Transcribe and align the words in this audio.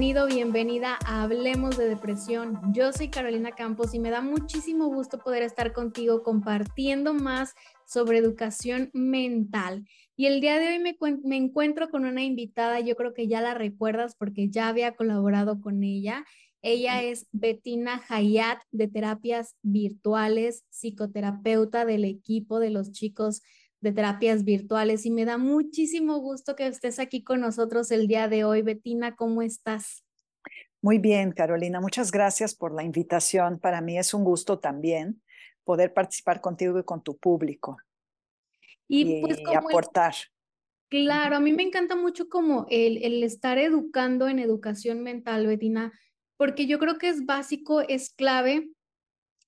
bienvenido, 0.00 0.26
bienvenida 0.28 0.98
a 1.04 1.24
Hablemos 1.24 1.76
de 1.76 1.86
Depresión. 1.86 2.58
Yo 2.72 2.90
soy 2.90 3.08
Carolina 3.10 3.50
Campos 3.50 3.92
y 3.92 3.98
me 3.98 4.08
da 4.08 4.22
muchísimo 4.22 4.86
gusto 4.86 5.18
poder 5.18 5.42
estar 5.42 5.74
contigo 5.74 6.22
compartiendo 6.22 7.12
más 7.12 7.54
sobre 7.84 8.16
educación 8.16 8.88
mental. 8.94 9.84
Y 10.16 10.24
el 10.24 10.40
día 10.40 10.58
de 10.58 10.68
hoy 10.68 10.78
me, 10.78 10.96
me, 11.22 11.36
encuentro 11.36 11.90
con 11.90 12.06
una 12.06 12.24
invitada, 12.24 12.80
yo 12.80 12.96
creo 12.96 13.12
que 13.12 13.28
ya 13.28 13.42
la 13.42 13.52
recuerdas 13.52 14.16
porque 14.16 14.48
ya 14.48 14.68
había 14.68 14.96
colaborado 14.96 15.60
con 15.60 15.84
ella. 15.84 16.24
Ella 16.62 17.02
es 17.02 17.26
Bettina 17.32 18.00
Hayat 18.08 18.60
de 18.72 18.88
terapias 18.88 19.54
virtuales, 19.60 20.64
psicoterapeuta 20.70 21.84
del 21.84 22.06
equipo 22.06 22.58
de 22.58 22.70
los 22.70 22.90
chicos 22.90 23.42
de 23.80 23.92
terapias 23.92 24.44
virtuales 24.44 25.06
y 25.06 25.10
me 25.10 25.24
da 25.24 25.38
muchísimo 25.38 26.18
gusto 26.18 26.54
que 26.54 26.66
estés 26.66 26.98
aquí 26.98 27.24
con 27.24 27.40
nosotros 27.40 27.90
el 27.90 28.06
día 28.06 28.28
de 28.28 28.44
hoy. 28.44 28.62
Betina, 28.62 29.16
¿cómo 29.16 29.42
estás? 29.42 30.04
Muy 30.82 30.98
bien, 30.98 31.32
Carolina. 31.32 31.80
Muchas 31.80 32.10
gracias 32.10 32.54
por 32.54 32.72
la 32.72 32.82
invitación. 32.82 33.58
Para 33.58 33.80
mí 33.80 33.98
es 33.98 34.14
un 34.14 34.24
gusto 34.24 34.58
también 34.58 35.22
poder 35.64 35.92
participar 35.92 36.40
contigo 36.40 36.78
y 36.78 36.84
con 36.84 37.02
tu 37.02 37.16
público 37.16 37.78
y, 38.88 39.20
pues, 39.20 39.38
aportar. 39.54 40.14
Claro, 40.88 41.36
a 41.36 41.40
mí 41.40 41.52
me 41.52 41.62
encanta 41.62 41.94
mucho 41.94 42.28
como 42.28 42.66
el, 42.70 43.02
el 43.04 43.22
estar 43.22 43.58
educando 43.58 44.26
en 44.26 44.40
educación 44.40 45.02
mental, 45.02 45.46
Betina, 45.46 45.92
porque 46.36 46.66
yo 46.66 46.78
creo 46.78 46.98
que 46.98 47.08
es 47.08 47.24
básico, 47.24 47.82
es 47.82 48.10
clave 48.10 48.72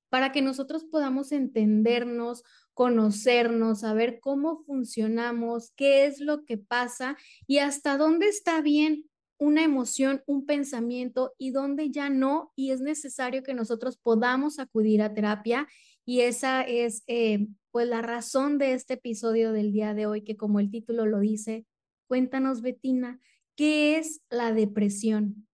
para 0.09 0.30
que 0.30 0.42
nosotros 0.42 0.84
podamos 0.84 1.32
entendernos, 1.32 2.45
conocernos, 2.74 3.80
saber 3.80 4.20
cómo 4.20 4.62
funcionamos, 4.65 5.73
qué 5.76 6.06
es 6.06 6.20
lo 6.20 6.45
que 6.45 6.59
pasa 6.59 7.16
y 7.46 7.59
hasta 7.59 7.96
dónde 7.96 8.29
está 8.29 8.60
bien 8.60 9.04
una 9.38 9.64
emoción, 9.64 10.23
un 10.26 10.46
pensamiento 10.46 11.34
y 11.37 11.51
dónde 11.51 11.90
ya 11.90 12.09
no, 12.09 12.52
y 12.54 12.70
es 12.70 12.80
necesario 12.80 13.42
que 13.42 13.54
nosotros 13.54 13.96
podamos 13.96 14.60
acudir 14.60 15.02
a 15.02 15.14
terapia. 15.14 15.66
Y 16.04 16.20
esa 16.20 16.62
es 16.62 17.02
eh, 17.09 17.48
pues 17.73 17.88
la 17.88 18.02
razón 18.02 18.59
de 18.59 18.74
este 18.74 18.95
episodio 18.95 19.52
del 19.52 19.73
día 19.73 19.95
de 19.95 20.07
hoy, 20.07 20.23
que 20.23 20.36
como 20.36 20.60
el 20.60 20.70
título 20.70 21.07
lo 21.07 21.18
dice, 21.18 21.66
cuéntanos, 22.07 22.62
Betina, 22.62 23.20
¿qué 23.57 23.98
es 23.98 24.20
la 24.30 24.52
depresión? 24.52 25.48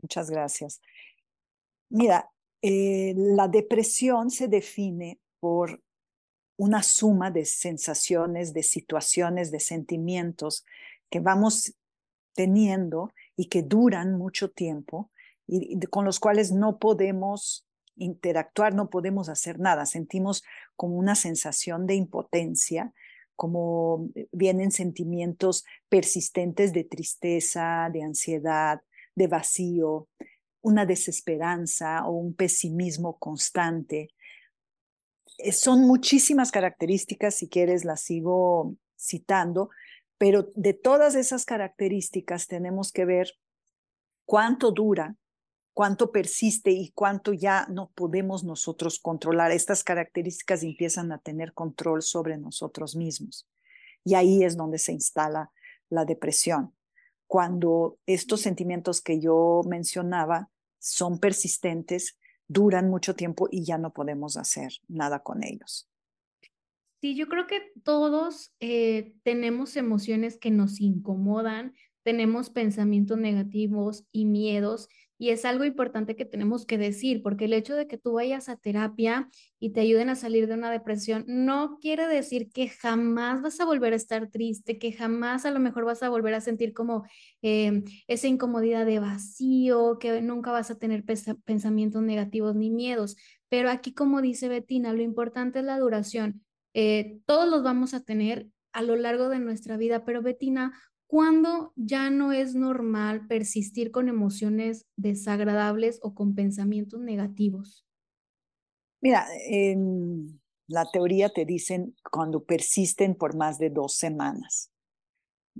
Muchas 0.00 0.30
gracias. 0.30 0.80
Mira, 1.88 2.30
eh, 2.62 3.14
la 3.16 3.48
depresión 3.48 4.30
se 4.30 4.46
define 4.46 5.18
por 5.42 5.82
una 6.56 6.84
suma 6.84 7.32
de 7.32 7.44
sensaciones, 7.44 8.54
de 8.54 8.62
situaciones, 8.62 9.50
de 9.50 9.58
sentimientos 9.58 10.64
que 11.10 11.18
vamos 11.18 11.74
teniendo 12.34 13.10
y 13.34 13.46
que 13.46 13.64
duran 13.64 14.16
mucho 14.16 14.52
tiempo 14.52 15.10
y 15.48 15.80
con 15.88 16.04
los 16.04 16.20
cuales 16.20 16.52
no 16.52 16.78
podemos 16.78 17.66
interactuar, 17.96 18.72
no 18.72 18.88
podemos 18.88 19.28
hacer 19.28 19.58
nada. 19.58 19.84
Sentimos 19.84 20.44
como 20.76 20.94
una 20.94 21.16
sensación 21.16 21.88
de 21.88 21.96
impotencia, 21.96 22.92
como 23.34 24.08
vienen 24.30 24.70
sentimientos 24.70 25.64
persistentes 25.88 26.72
de 26.72 26.84
tristeza, 26.84 27.90
de 27.92 28.04
ansiedad, 28.04 28.80
de 29.16 29.26
vacío, 29.26 30.06
una 30.60 30.86
desesperanza 30.86 32.06
o 32.06 32.12
un 32.12 32.32
pesimismo 32.32 33.18
constante. 33.18 34.10
Eh, 35.38 35.52
son 35.52 35.82
muchísimas 35.82 36.50
características, 36.50 37.34
si 37.34 37.48
quieres 37.48 37.84
las 37.84 38.00
sigo 38.02 38.76
citando, 38.98 39.70
pero 40.18 40.48
de 40.54 40.74
todas 40.74 41.14
esas 41.14 41.44
características 41.44 42.46
tenemos 42.46 42.92
que 42.92 43.04
ver 43.04 43.32
cuánto 44.24 44.70
dura, 44.70 45.16
cuánto 45.74 46.12
persiste 46.12 46.70
y 46.70 46.90
cuánto 46.92 47.32
ya 47.32 47.66
no 47.68 47.90
podemos 47.94 48.44
nosotros 48.44 48.98
controlar. 49.00 49.50
Estas 49.50 49.82
características 49.82 50.62
empiezan 50.62 51.12
a 51.12 51.18
tener 51.18 51.52
control 51.54 52.02
sobre 52.02 52.38
nosotros 52.38 52.94
mismos. 52.94 53.48
Y 54.04 54.14
ahí 54.14 54.44
es 54.44 54.56
donde 54.56 54.78
se 54.78 54.92
instala 54.92 55.50
la 55.88 56.04
depresión. 56.04 56.74
Cuando 57.26 57.98
estos 58.06 58.42
sentimientos 58.42 59.00
que 59.00 59.18
yo 59.18 59.62
mencionaba 59.66 60.50
son 60.78 61.18
persistentes, 61.18 62.18
duran 62.48 62.90
mucho 62.90 63.14
tiempo 63.14 63.48
y 63.50 63.64
ya 63.64 63.78
no 63.78 63.92
podemos 63.92 64.36
hacer 64.36 64.72
nada 64.88 65.22
con 65.22 65.42
ellos. 65.42 65.88
Sí, 67.00 67.16
yo 67.16 67.28
creo 67.28 67.46
que 67.46 67.72
todos 67.82 68.52
eh, 68.60 69.14
tenemos 69.24 69.76
emociones 69.76 70.38
que 70.38 70.50
nos 70.50 70.80
incomodan, 70.80 71.74
tenemos 72.04 72.50
pensamientos 72.50 73.18
negativos 73.18 74.04
y 74.12 74.24
miedos 74.24 74.88
y 75.22 75.30
es 75.30 75.44
algo 75.44 75.64
importante 75.64 76.16
que 76.16 76.24
tenemos 76.24 76.66
que 76.66 76.78
decir, 76.78 77.22
porque 77.22 77.44
el 77.44 77.52
hecho 77.52 77.76
de 77.76 77.86
que 77.86 77.96
tú 77.96 78.14
vayas 78.14 78.48
a 78.48 78.56
terapia 78.56 79.28
y 79.60 79.70
te 79.70 79.78
ayuden 79.78 80.08
a 80.08 80.16
salir 80.16 80.48
de 80.48 80.54
una 80.54 80.68
depresión 80.68 81.24
no 81.28 81.78
quiere 81.80 82.08
decir 82.08 82.50
que 82.50 82.66
jamás 82.66 83.40
vas 83.40 83.60
a 83.60 83.64
volver 83.64 83.92
a 83.92 83.96
estar 83.96 84.30
triste, 84.30 84.80
que 84.80 84.90
jamás 84.92 85.46
a 85.46 85.52
lo 85.52 85.60
mejor 85.60 85.84
vas 85.84 86.02
a 86.02 86.08
volver 86.08 86.34
a 86.34 86.40
sentir 86.40 86.72
como 86.72 87.04
em, 87.40 87.84
esa 88.08 88.26
incomodidad 88.26 88.84
de 88.84 88.98
vacío, 88.98 90.00
que 90.00 90.20
nunca 90.22 90.50
vas 90.50 90.72
a 90.72 90.78
tener 90.80 91.04
pensamientos 91.04 92.02
negativos 92.02 92.56
ni 92.56 92.70
miedos. 92.70 93.14
Pero 93.48 93.70
aquí, 93.70 93.94
como 93.94 94.22
dice 94.22 94.48
Betina, 94.48 94.92
lo 94.92 95.02
importante 95.02 95.60
es 95.60 95.64
la 95.64 95.78
duración. 95.78 96.42
Eh, 96.74 97.20
todos 97.26 97.48
los 97.48 97.62
vamos 97.62 97.94
a 97.94 98.00
tener 98.00 98.48
a 98.72 98.82
lo 98.82 98.96
largo 98.96 99.28
de 99.28 99.38
nuestra 99.38 99.76
vida, 99.76 100.04
pero 100.04 100.20
Betina, 100.20 100.72
¿Cuándo 101.12 101.74
ya 101.76 102.08
no 102.08 102.32
es 102.32 102.54
normal 102.54 103.26
persistir 103.26 103.90
con 103.90 104.08
emociones 104.08 104.86
desagradables 104.96 106.00
o 106.02 106.14
con 106.14 106.34
pensamientos 106.34 107.02
negativos? 107.02 107.86
Mira, 109.02 109.26
en 109.46 110.40
la 110.68 110.90
teoría 110.90 111.28
te 111.28 111.44
dicen 111.44 111.94
cuando 112.10 112.42
persisten 112.42 113.14
por 113.14 113.36
más 113.36 113.58
de 113.58 113.68
dos 113.68 113.94
semanas, 113.94 114.72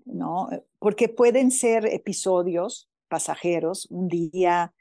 ¿no? 0.07 0.49
Porque 0.79 1.11
pueden 1.11 1.51
ser 1.51 1.85
episodios 1.85 2.89
pasajeros, 3.09 3.87
un 3.91 4.09
día, 4.09 4.73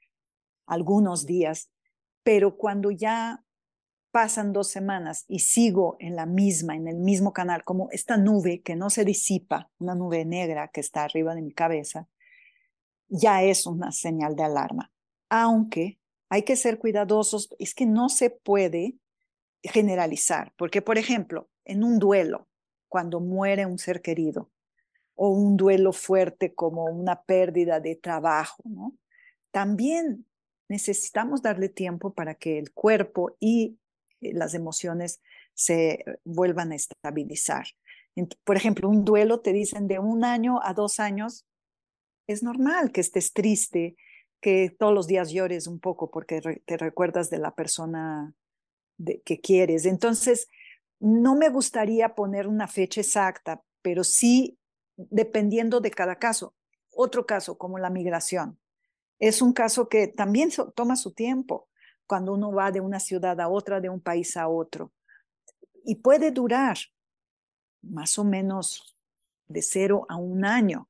algunos 0.67 1.25
días, 1.25 1.69
pero 2.23 2.55
cuando 2.55 2.91
ya 2.91 3.43
pasan 4.11 4.53
dos 4.53 4.69
semanas 4.69 5.25
y 5.27 5.39
sigo 5.39 5.95
en 5.99 6.15
la 6.15 6.25
misma, 6.25 6.75
en 6.75 6.87
el 6.87 6.97
mismo 6.97 7.33
canal, 7.33 7.63
como 7.63 7.89
esta 7.91 8.17
nube 8.17 8.61
que 8.61 8.75
no 8.75 8.89
se 8.89 9.05
disipa, 9.05 9.71
una 9.79 9.95
nube 9.95 10.25
negra 10.25 10.67
que 10.67 10.81
está 10.81 11.03
arriba 11.03 11.33
de 11.33 11.41
mi 11.41 11.53
cabeza, 11.53 12.07
ya 13.07 13.43
es 13.43 13.65
una 13.65 13.91
señal 13.91 14.35
de 14.35 14.43
alarma. 14.43 14.91
Aunque 15.29 15.99
hay 16.29 16.43
que 16.43 16.55
ser 16.55 16.77
cuidadosos, 16.77 17.49
es 17.59 17.73
que 17.73 17.85
no 17.85 18.09
se 18.09 18.29
puede 18.29 18.97
generalizar, 19.63 20.53
porque 20.57 20.81
por 20.81 20.97
ejemplo, 20.97 21.49
en 21.65 21.83
un 21.83 21.99
duelo, 21.99 22.47
cuando 22.89 23.19
muere 23.19 23.65
un 23.65 23.77
ser 23.77 24.01
querido, 24.01 24.49
o 25.15 25.29
un 25.29 25.55
duelo 25.55 25.93
fuerte 25.93 26.53
como 26.53 26.85
una 26.85 27.21
pérdida 27.23 27.79
de 27.79 27.95
trabajo, 27.95 28.63
¿no? 28.65 28.95
También 29.51 30.25
necesitamos 30.67 31.41
darle 31.41 31.69
tiempo 31.69 32.13
para 32.13 32.33
que 32.33 32.57
el 32.57 32.71
cuerpo 32.71 33.35
y 33.39 33.77
las 34.21 34.53
emociones 34.53 35.21
se 35.53 36.05
vuelvan 36.23 36.71
a 36.71 36.75
estabilizar. 36.75 37.65
Por 38.43 38.57
ejemplo, 38.57 38.89
un 38.89 39.03
duelo 39.03 39.41
te 39.41 39.53
dicen 39.53 39.87
de 39.87 39.99
un 39.99 40.23
año 40.23 40.59
a 40.63 40.73
dos 40.73 40.99
años, 40.99 41.45
es 42.27 42.43
normal 42.43 42.91
que 42.91 43.01
estés 43.01 43.33
triste, 43.33 43.95
que 44.41 44.75
todos 44.77 44.93
los 44.93 45.07
días 45.07 45.31
llores 45.31 45.67
un 45.67 45.79
poco 45.79 46.09
porque 46.11 46.61
te 46.65 46.77
recuerdas 46.77 47.29
de 47.29 47.37
la 47.37 47.55
persona 47.55 48.33
que 49.25 49.39
quieres. 49.41 49.85
Entonces, 49.85 50.49
no 50.99 51.35
me 51.35 51.49
gustaría 51.49 52.15
poner 52.15 52.47
una 52.47 52.67
fecha 52.67 53.01
exacta, 53.01 53.63
pero 53.81 54.03
sí 54.03 54.59
dependiendo 54.95 55.79
de 55.79 55.91
cada 55.91 56.17
caso. 56.17 56.55
Otro 56.91 57.25
caso, 57.25 57.57
como 57.57 57.79
la 57.79 57.89
migración, 57.89 58.59
es 59.19 59.41
un 59.41 59.53
caso 59.53 59.87
que 59.89 60.07
también 60.07 60.49
toma 60.75 60.95
su 60.95 61.13
tiempo 61.13 61.69
cuando 62.11 62.33
uno 62.33 62.51
va 62.51 62.71
de 62.71 62.81
una 62.81 62.99
ciudad 62.99 63.39
a 63.39 63.47
otra, 63.47 63.79
de 63.79 63.87
un 63.87 64.01
país 64.01 64.35
a 64.35 64.49
otro. 64.49 64.91
Y 65.85 65.95
puede 65.95 66.31
durar 66.31 66.75
más 67.81 68.19
o 68.19 68.25
menos 68.25 68.97
de 69.47 69.61
cero 69.61 70.05
a 70.09 70.17
un 70.17 70.43
año. 70.43 70.89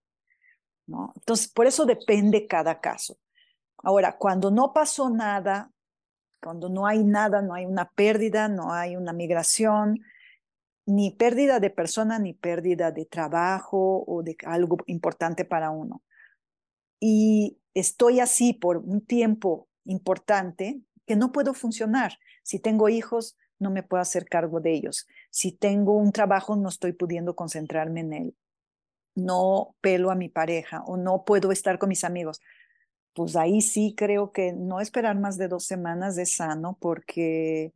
¿no? 0.87 1.13
Entonces, 1.15 1.47
por 1.47 1.67
eso 1.67 1.85
depende 1.85 2.47
cada 2.47 2.81
caso. 2.81 3.19
Ahora, 3.83 4.17
cuando 4.17 4.49
no 4.49 4.73
pasó 4.73 5.11
nada, 5.11 5.71
cuando 6.41 6.69
no 6.69 6.87
hay 6.87 7.03
nada, 7.03 7.43
no 7.43 7.53
hay 7.53 7.67
una 7.67 7.91
pérdida, 7.91 8.47
no 8.47 8.73
hay 8.73 8.95
una 8.95 9.13
migración, 9.13 9.99
ni 10.87 11.11
pérdida 11.11 11.59
de 11.59 11.69
persona, 11.69 12.17
ni 12.17 12.33
pérdida 12.33 12.91
de 12.91 13.05
trabajo 13.05 14.03
o 14.07 14.23
de 14.23 14.35
algo 14.43 14.77
importante 14.87 15.45
para 15.45 15.69
uno. 15.69 16.01
Y 16.99 17.59
estoy 17.75 18.21
así 18.21 18.53
por 18.53 18.77
un 18.77 19.05
tiempo 19.05 19.67
importante, 19.85 20.81
que 21.11 21.17
no 21.17 21.33
puedo 21.33 21.53
funcionar. 21.53 22.19
Si 22.41 22.57
tengo 22.57 22.87
hijos, 22.87 23.35
no 23.59 23.69
me 23.69 23.83
puedo 23.83 24.01
hacer 24.01 24.23
cargo 24.29 24.61
de 24.61 24.71
ellos. 24.71 25.07
Si 25.29 25.51
tengo 25.51 25.97
un 25.97 26.13
trabajo, 26.13 26.55
no 26.55 26.69
estoy 26.69 26.93
pudiendo 26.93 27.35
concentrarme 27.35 27.99
en 27.99 28.13
él. 28.13 28.35
no 29.13 29.75
pelo 29.81 30.09
a 30.09 30.15
mi 30.15 30.29
pareja 30.29 30.83
o 30.85 30.95
no 30.95 31.25
puedo 31.25 31.51
estar 31.51 31.79
con 31.79 31.89
mis 31.89 32.05
amigos, 32.05 32.39
pues 33.13 33.35
ahí 33.35 33.59
sí 33.59 33.93
creo 33.97 34.31
que 34.31 34.53
no 34.53 34.79
esperar 34.79 35.19
más 35.19 35.37
de 35.37 35.49
dos 35.49 35.65
semanas 35.65 36.17
es 36.17 36.35
sano 36.37 36.77
porque 36.79 37.73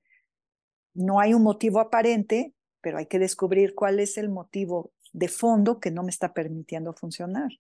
no 0.94 1.20
hay 1.20 1.34
un 1.34 1.44
motivo 1.44 1.82
aparente, 1.82 2.54
pero 2.80 3.00
hay 3.00 3.08
que 3.08 3.20
descubrir 3.20 3.76
cuál 3.76 4.00
es 4.00 4.18
el 4.18 4.30
motivo 4.30 4.94
de 5.12 5.28
fondo 5.28 5.82
que 5.82 5.92
no 5.92 6.04
me 6.04 6.12
está 6.12 6.34
permitiendo 6.34 6.94
funcionar. 6.94 7.52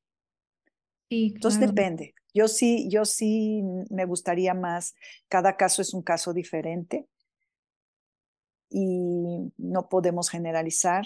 Entonces 1.09 1.59
depende. 1.59 2.15
Yo 2.33 2.47
sí, 2.47 2.87
yo 2.89 3.05
sí 3.05 3.61
me 3.89 4.05
gustaría 4.05 4.53
más, 4.53 4.93
cada 5.29 5.55
caso 5.57 5.81
es 5.81 5.93
un 5.93 6.01
caso 6.01 6.33
diferente 6.33 7.07
y 8.69 9.53
no 9.57 9.89
podemos 9.89 10.29
generalizar 10.29 11.05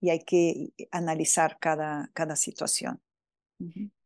y 0.00 0.10
hay 0.10 0.20
que 0.20 0.72
analizar 0.92 1.58
cada, 1.60 2.10
cada 2.14 2.36
situación. 2.36 3.00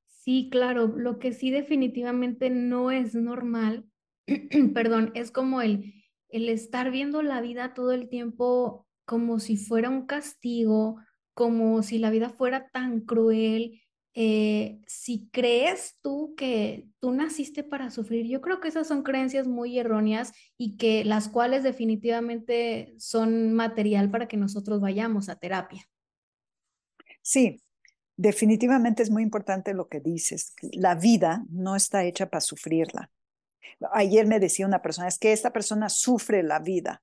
Sí, 0.07 0.49
claro, 0.51 0.87
lo 0.87 1.19
que 1.19 1.33
sí 1.33 1.51
definitivamente 1.51 2.49
no 2.49 2.91
es 2.91 3.15
normal, 3.15 3.87
perdón, 4.75 5.11
es 5.15 5.31
como 5.31 5.61
el, 5.61 5.95
el 6.29 6.49
estar 6.49 6.91
viendo 6.91 7.23
la 7.23 7.41
vida 7.41 7.75
todo 7.75 7.93
el 7.93 8.09
tiempo 8.09 8.87
como 9.05 9.41
si 9.41 9.57
fuera 9.57 9.91
un 9.91 10.07
castigo, 10.07 10.97
como 11.35 11.83
si 11.83 11.99
la 11.99 12.11
vida 12.11 12.31
fuera 12.31 12.69
tan 12.71 13.01
cruel. 13.01 13.83
Eh, 14.15 14.81
si 14.87 15.29
crees 15.33 15.97
tú 16.03 16.35
que 16.37 16.87
tú 17.01 17.13
naciste 17.13 17.65
para 17.65 17.91
sufrir, 17.91 18.27
yo 18.27 18.43
creo 18.43 18.61
que 18.61 18.69
esas 18.69 18.87
son 18.87 19.03
creencias 19.03 19.47
muy 19.47 19.79
erróneas 19.79 20.33
y 20.59 20.77
que 20.77 21.05
las 21.05 21.29
cuales 21.29 21.63
definitivamente 21.63 22.95
son 22.99 23.55
material 23.55 24.11
para 24.11 24.29
que 24.29 24.37
nosotros 24.37 24.81
vayamos 24.81 25.29
a 25.29 25.37
terapia. 25.37 25.89
Sí, 27.23 27.63
definitivamente 28.17 29.03
es 29.03 29.11
muy 29.11 29.23
importante 29.23 29.73
lo 29.73 29.89
que 29.89 30.01
dices. 30.01 30.55
La 30.73 30.95
vida 30.95 31.45
no 31.49 31.75
está 31.75 32.05
hecha 32.05 32.29
para 32.29 32.43
sufrirla. 32.43 33.11
Ayer 33.93 34.27
me 34.27 34.41
decía 34.41 34.67
una 34.67 34.83
persona, 34.83 35.09
es 35.09 35.19
que 35.19 35.33
esta 35.33 35.53
persona 35.53 35.89
sufre 35.89 36.43
la 36.43 36.59
vida. 36.59 37.03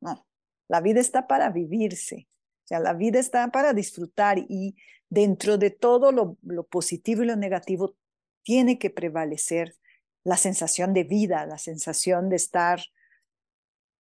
No, 0.00 0.26
la 0.68 0.80
vida 0.80 1.00
está 1.00 1.26
para 1.26 1.50
vivirse. 1.50 2.26
Sea, 2.70 2.78
la 2.78 2.94
vida 2.94 3.18
está 3.18 3.50
para 3.50 3.72
disfrutar 3.72 4.38
y 4.38 4.76
dentro 5.08 5.58
de 5.58 5.70
todo 5.70 6.12
lo, 6.12 6.36
positivo 6.70 7.24
y 7.24 7.26
lo 7.26 7.34
negativo 7.34 7.96
tiene 8.44 8.78
que 8.78 8.90
prevalecer 8.90 9.74
la 10.22 10.36
sensación 10.36 10.94
de 10.94 11.02
vida, 11.02 11.44
la 11.46 11.58
sensación 11.58 12.28
de 12.28 12.36
estar 12.36 12.80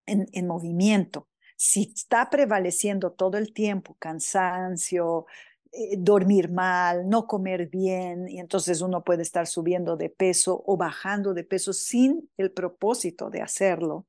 en 0.06 0.48
movimiento. 0.48 1.28
Si 1.56 1.92
está 1.96 2.30
prevaleciendo 2.30 3.12
todo 3.12 3.40
el 3.40 3.54
tiempo 3.54 3.96
cansancio, 3.98 5.26
eh, 5.72 5.98
dormir 5.98 6.52
mal, 6.52 7.10
no 7.10 7.26
comer 7.26 7.70
bien, 7.70 8.30
y 8.30 8.40
entonces 8.40 8.82
uno 8.82 9.04
puede 9.04 9.24
estar 9.24 9.48
subiendo 9.48 9.98
de 9.98 10.10
peso 10.10 10.64
o 10.68 10.78
bajando 10.78 11.34
de 11.34 11.44
peso 11.44 11.74
sin 11.74 12.30
el 12.38 12.52
propósito 12.52 13.32
de 13.32 13.42
hacerlo. 13.42 14.06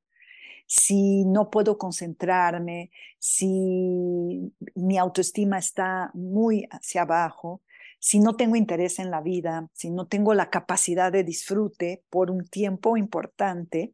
Si 0.73 1.25
no 1.25 1.49
puedo 1.49 1.77
concentrarme, 1.77 2.91
si 3.19 4.53
mi 4.73 4.97
autoestima 4.97 5.57
está 5.57 6.11
muy 6.13 6.65
hacia 6.71 7.01
abajo, 7.01 7.61
si 7.99 8.19
no 8.19 8.37
tengo 8.37 8.55
interés 8.55 8.97
en 8.99 9.11
la 9.11 9.19
vida, 9.19 9.67
si 9.73 9.89
no 9.91 10.07
tengo 10.07 10.33
la 10.33 10.49
capacidad 10.49 11.11
de 11.11 11.25
disfrute 11.25 12.05
por 12.09 12.31
un 12.31 12.47
tiempo 12.47 12.95
importante 12.95 13.93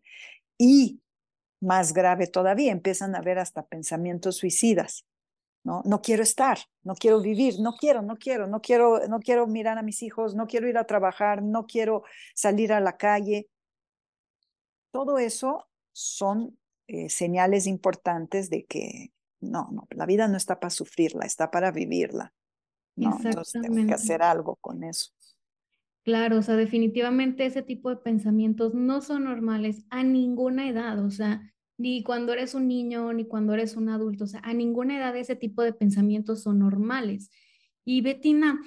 y 0.55 1.01
más 1.61 1.93
grave 1.93 2.27
todavía, 2.27 2.73
empiezan 2.73 3.15
a 3.15 3.19
haber 3.19 3.39
hasta 3.39 3.65
pensamientos 3.65 4.37
suicidas. 4.37 5.03
¿no? 5.63 5.81
No 5.83 6.03
quiero 6.03 6.21
estar, 6.21 6.59
no 6.83 6.93
quiero 6.93 7.21
vivir, 7.21 7.55
no 7.59 7.73
quiero, 7.73 8.03
no 8.03 8.17
quiero, 8.17 8.45
no 8.45 8.61
quiero, 8.61 9.07
no 9.07 9.19
quiero 9.19 9.47
mirar 9.47 9.79
a 9.79 9.81
mis 9.81 10.03
hijos, 10.03 10.35
no 10.35 10.45
quiero 10.45 10.69
ir 10.69 10.77
a 10.77 10.85
trabajar, 10.85 11.41
no 11.41 11.65
quiero 11.65 12.03
salir 12.35 12.71
a 12.71 12.79
la 12.79 12.97
calle. 12.97 13.49
Todo 14.91 15.17
eso 15.17 15.67
son 15.91 16.56
eh, 16.87 17.09
señales 17.09 17.67
importantes 17.67 18.49
de 18.49 18.65
que 18.65 19.11
no, 19.39 19.69
no, 19.71 19.87
la 19.91 20.05
vida 20.05 20.27
no 20.27 20.37
está 20.37 20.59
para 20.59 20.69
sufrirla, 20.69 21.25
está 21.25 21.51
para 21.51 21.71
vivirla. 21.71 22.33
¿no? 22.95 23.17
Entonces 23.23 23.61
tengo 23.61 23.85
que 23.85 23.93
hacer 23.93 24.21
algo 24.21 24.55
con 24.55 24.83
eso. 24.83 25.11
Claro, 26.03 26.39
o 26.39 26.41
sea, 26.41 26.55
definitivamente 26.55 27.45
ese 27.45 27.61
tipo 27.61 27.89
de 27.89 27.97
pensamientos 27.97 28.73
no 28.73 29.01
son 29.01 29.25
normales 29.25 29.85
a 29.89 30.03
ninguna 30.03 30.69
edad, 30.69 31.03
o 31.03 31.11
sea, 31.11 31.53
ni 31.77 32.01
cuando 32.01 32.33
eres 32.33 32.55
un 32.55 32.67
niño, 32.67 33.11
ni 33.13 33.25
cuando 33.25 33.53
eres 33.53 33.75
un 33.75 33.89
adulto. 33.89 34.23
O 34.23 34.27
sea, 34.27 34.39
a 34.43 34.53
ninguna 34.53 34.97
edad 34.97 35.15
ese 35.15 35.35
tipo 35.35 35.61
de 35.61 35.73
pensamientos 35.73 36.43
son 36.43 36.59
normales. 36.59 37.29
Y 37.85 38.01
Betina, 38.01 38.59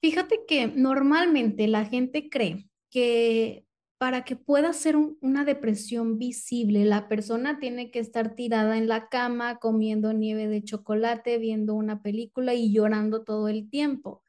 fíjate 0.00 0.40
que 0.48 0.66
normalmente 0.68 1.68
la 1.68 1.84
gente 1.84 2.28
cree 2.28 2.66
que 2.90 3.64
para 4.00 4.24
que 4.24 4.34
pueda 4.34 4.72
ser 4.72 4.96
una 4.96 5.44
depresión 5.44 6.16
visible, 6.16 6.86
la 6.86 7.06
persona 7.06 7.58
tiene 7.58 7.90
que 7.90 7.98
estar 7.98 8.34
tirada 8.34 8.78
en 8.78 8.88
la 8.88 9.10
cama 9.10 9.58
comiendo 9.58 10.14
nieve 10.14 10.48
de 10.48 10.64
chocolate, 10.64 11.36
viendo 11.36 11.74
una 11.74 12.00
película 12.00 12.54
y 12.54 12.72
llorando 12.72 13.24
todo 13.24 13.48
el 13.48 13.68
tiempo. 13.68 14.22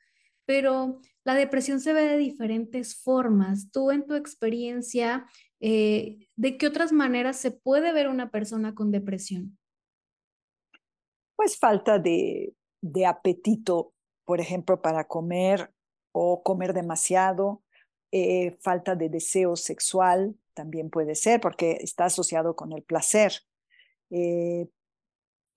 Pero 0.45 0.99
la 1.23 1.35
depresión 1.35 1.79
se 1.79 1.93
ve 1.93 2.01
de 2.01 2.17
diferentes 2.17 3.01
formas. 3.01 3.71
Tú 3.71 3.91
en 3.91 4.05
tu 4.05 4.15
experiencia, 4.15 5.25
eh, 5.61 6.27
¿de 6.35 6.57
qué 6.57 6.67
otras 6.67 6.91
maneras 6.91 7.37
se 7.37 7.51
puede 7.51 7.93
ver 7.93 8.09
una 8.09 8.29
persona 8.29 8.75
con 8.75 8.91
depresión? 8.91 9.57
Pues 11.37 11.57
falta 11.57 11.97
de, 11.97 12.53
apetito, 13.07 13.93
por 14.25 14.41
ejemplo, 14.41 14.81
para 14.81 15.07
comer 15.07 15.71
o 16.11 16.43
comer 16.43 16.73
demasiado, 16.73 17.63
eh, 18.11 18.57
falta 18.61 18.95
de 18.95 19.09
deseo 19.09 19.55
sexual 19.55 20.35
también 20.53 20.89
puede 20.89 21.15
ser 21.15 21.39
porque 21.39 21.77
está 21.81 22.05
asociado 22.05 22.55
con 22.55 22.73
el 22.73 22.83
placer. 22.83 23.33
Eh, 24.09 24.67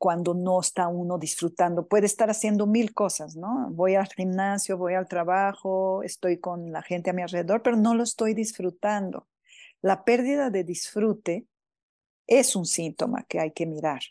cuando 0.04 0.34
no 0.34 0.60
está 0.60 0.88
uno 0.88 1.16
disfrutando. 1.16 1.86
Puede 1.86 2.04
estar 2.04 2.28
haciendo 2.28 2.66
mil 2.66 2.92
cosas, 2.92 3.36
¿no? 3.36 3.70
Voy 3.70 3.94
al 3.94 4.06
gimnasio, 4.06 4.76
voy 4.76 4.92
al 4.92 5.08
trabajo, 5.08 6.02
estoy 6.02 6.38
con 6.38 6.72
la 6.72 6.82
gente 6.82 7.08
a 7.08 7.12
mi 7.14 7.22
alrededor, 7.22 7.62
pero 7.62 7.76
no 7.76 7.94
lo 7.94 8.02
estoy 8.02 8.34
disfrutando. 8.34 9.28
La 9.80 10.04
pérdida 10.04 10.50
de 10.50 10.62
disfrute 10.62 11.46
es 12.26 12.54
un 12.54 12.66
síntoma 12.66 13.24
que 13.26 13.40
hay 13.40 13.52
que 13.52 13.64
mirar. 13.64 14.02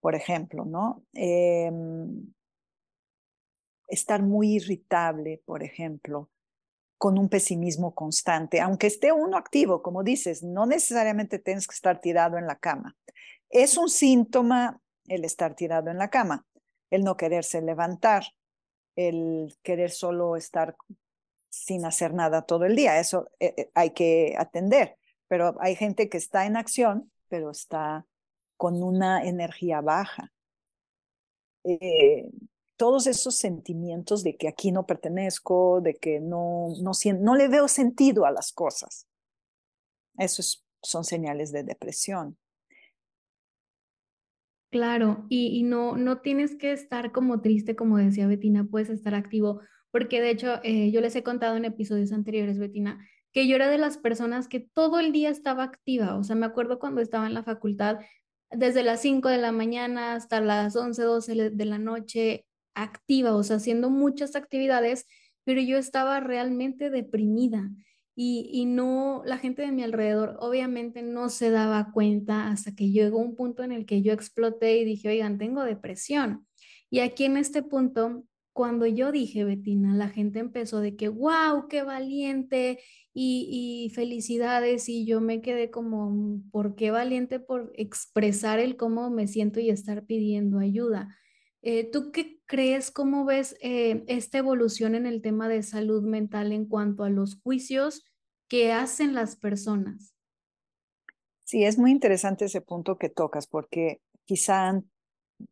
Por 0.00 0.14
ejemplo, 0.14 0.64
¿no? 0.64 1.02
Em, 1.14 2.32
estar 3.88 4.22
muy 4.22 4.54
irritable, 4.54 5.42
por 5.44 5.64
ejemplo, 5.64 6.30
con 6.98 7.16
un 7.16 7.28
pesimismo 7.28 7.94
constante, 7.94 8.60
aunque 8.60 8.88
esté 8.88 9.12
uno 9.12 9.36
activo, 9.36 9.82
como 9.82 10.02
dices, 10.02 10.42
no 10.42 10.66
necesariamente 10.66 11.38
tienes 11.38 11.66
que 11.66 11.74
estar 11.74 12.00
tirado 12.00 12.36
en 12.36 12.46
la 12.46 12.56
cama. 12.56 12.96
Es 13.48 13.78
un 13.78 13.88
síntoma 13.88 14.80
el 15.06 15.24
estar 15.24 15.54
tirado 15.54 15.90
en 15.90 15.98
la 15.98 16.10
cama, 16.10 16.44
el 16.90 17.04
no 17.04 17.16
quererse 17.16 17.62
levantar, 17.62 18.24
el 18.96 19.56
querer 19.62 19.90
solo 19.90 20.36
estar 20.36 20.76
sin 21.50 21.84
hacer 21.84 22.12
nada 22.12 22.42
todo 22.42 22.64
el 22.64 22.74
día. 22.74 22.98
Eso 22.98 23.30
eh, 23.38 23.54
eh, 23.56 23.70
hay 23.74 23.90
que 23.90 24.34
atender, 24.36 24.96
pero 25.28 25.56
hay 25.60 25.76
gente 25.76 26.08
que 26.08 26.18
está 26.18 26.46
en 26.46 26.56
acción, 26.56 27.12
pero 27.28 27.50
está 27.50 28.06
con 28.56 28.82
una 28.82 29.24
energía 29.24 29.80
baja. 29.80 30.32
Eh, 31.64 32.28
todos 32.78 33.08
esos 33.08 33.36
sentimientos 33.36 34.22
de 34.22 34.36
que 34.36 34.48
aquí 34.48 34.70
no 34.72 34.86
pertenezco, 34.86 35.80
de 35.82 35.94
que 35.94 36.20
no, 36.20 36.68
no, 36.80 37.34
le 37.34 37.48
veo 37.48 37.66
sentido 37.68 38.24
a 38.24 38.30
las 38.30 38.52
cosas. 38.52 39.06
Esos 40.16 40.64
son 40.80 41.04
señales 41.04 41.52
de 41.52 41.64
depresión. 41.64 42.38
Claro, 44.70 45.26
y, 45.28 45.62
no, 45.64 45.96
no 45.96 46.20
tienes 46.20 46.54
que 46.56 46.72
estar 46.72 47.10
como 47.10 47.40
triste, 47.40 47.74
como 47.74 47.96
decía 47.98 48.26
Betina, 48.26 48.64
puedes 48.64 48.90
estar 48.90 49.14
activo, 49.14 49.60
porque 49.90 50.20
de 50.20 50.30
hecho 50.30 50.60
eh, 50.62 50.90
yo 50.92 51.00
les 51.00 51.16
he 51.16 51.22
contado 51.22 51.56
en 51.56 51.64
episodios 51.64 52.12
anteriores, 52.12 52.58
Betina, 52.58 53.04
que 53.32 53.48
yo 53.48 53.56
era 53.56 53.68
de 53.68 53.78
las 53.78 53.98
personas 53.98 54.46
que 54.46 54.60
todo 54.60 55.00
el 55.00 55.10
día 55.12 55.30
estaba 55.30 55.64
activa, 55.64 56.16
o 56.16 56.22
sea, 56.22 56.36
me 56.36 56.46
acuerdo 56.46 56.78
cuando 56.78 57.00
estaba 57.00 57.26
en 57.26 57.34
la 57.34 57.42
facultad, 57.42 57.98
desde 58.50 58.82
las 58.82 59.00
5 59.00 59.28
de 59.28 59.38
la 59.38 59.52
mañana 59.52 60.14
hasta 60.14 60.40
las 60.40 60.76
11, 60.76 61.02
12 61.02 61.50
de 61.50 61.64
la 61.64 61.78
noche, 61.78 62.46
activa, 62.74 63.34
o 63.34 63.42
sea, 63.42 63.56
haciendo 63.56 63.90
muchas 63.90 64.36
actividades, 64.36 65.06
pero 65.44 65.60
yo 65.60 65.78
estaba 65.78 66.20
realmente 66.20 66.90
deprimida 66.90 67.70
y, 68.20 68.64
no, 68.66 69.22
la 69.26 69.38
gente 69.38 69.62
de 69.62 69.70
mi 69.70 69.84
alrededor 69.84 70.38
obviamente 70.40 71.02
no 71.02 71.28
se 71.28 71.50
daba 71.50 71.92
cuenta 71.92 72.48
hasta 72.48 72.74
que 72.74 72.90
llegó 72.90 73.18
un 73.18 73.36
punto 73.36 73.62
en 73.62 73.70
el 73.70 73.86
que 73.86 74.02
yo 74.02 74.12
exploté 74.12 74.78
y 74.78 74.84
dije, 74.84 75.08
oigan, 75.08 75.38
tengo 75.38 75.62
depresión. 75.62 76.44
Y 76.90 76.98
aquí 76.98 77.26
en 77.26 77.36
este 77.36 77.62
punto, 77.62 78.24
cuando 78.52 78.86
yo 78.86 79.12
dije, 79.12 79.44
Betina, 79.44 79.94
la 79.94 80.08
gente 80.08 80.40
empezó 80.40 80.80
de 80.80 80.96
que, 80.96 81.08
wow, 81.08 81.68
qué 81.68 81.84
valiente 81.84 82.80
y, 83.14 83.86
y 83.86 83.94
felicidades. 83.94 84.88
Y 84.88 85.06
yo 85.06 85.20
me 85.20 85.40
quedé 85.40 85.70
como, 85.70 86.42
¿por 86.50 86.74
qué 86.74 86.90
valiente? 86.90 87.38
Por 87.38 87.70
expresar 87.76 88.58
el 88.58 88.76
cómo 88.76 89.10
me 89.10 89.28
siento 89.28 89.60
y 89.60 89.70
estar 89.70 90.06
pidiendo 90.06 90.58
ayuda. 90.58 91.16
Eh, 91.62 91.88
¿tú 91.92 92.10
qué 92.10 92.37
crees, 92.48 92.90
cómo 92.90 93.24
ves 93.24 93.56
eh, 93.60 94.02
esta 94.08 94.38
evolución 94.38 94.96
en 94.96 95.06
el 95.06 95.22
tema 95.22 95.48
de 95.48 95.62
salud 95.62 96.02
mental 96.02 96.50
en 96.50 96.66
cuanto 96.66 97.04
a 97.04 97.10
los 97.10 97.40
juicios 97.40 98.02
que 98.48 98.72
hacen 98.72 99.14
las 99.14 99.36
personas? 99.36 100.14
Sí, 101.44 101.64
es 101.64 101.78
muy 101.78 101.92
interesante 101.92 102.46
ese 102.46 102.60
punto 102.60 102.98
que 102.98 103.08
tocas 103.08 103.46
porque 103.46 104.00
quizá 104.24 104.82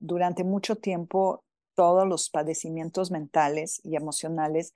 durante 0.00 0.42
mucho 0.42 0.76
tiempo 0.76 1.44
todos 1.74 2.08
los 2.08 2.30
padecimientos 2.30 3.10
mentales 3.10 3.80
y 3.84 3.96
emocionales 3.96 4.74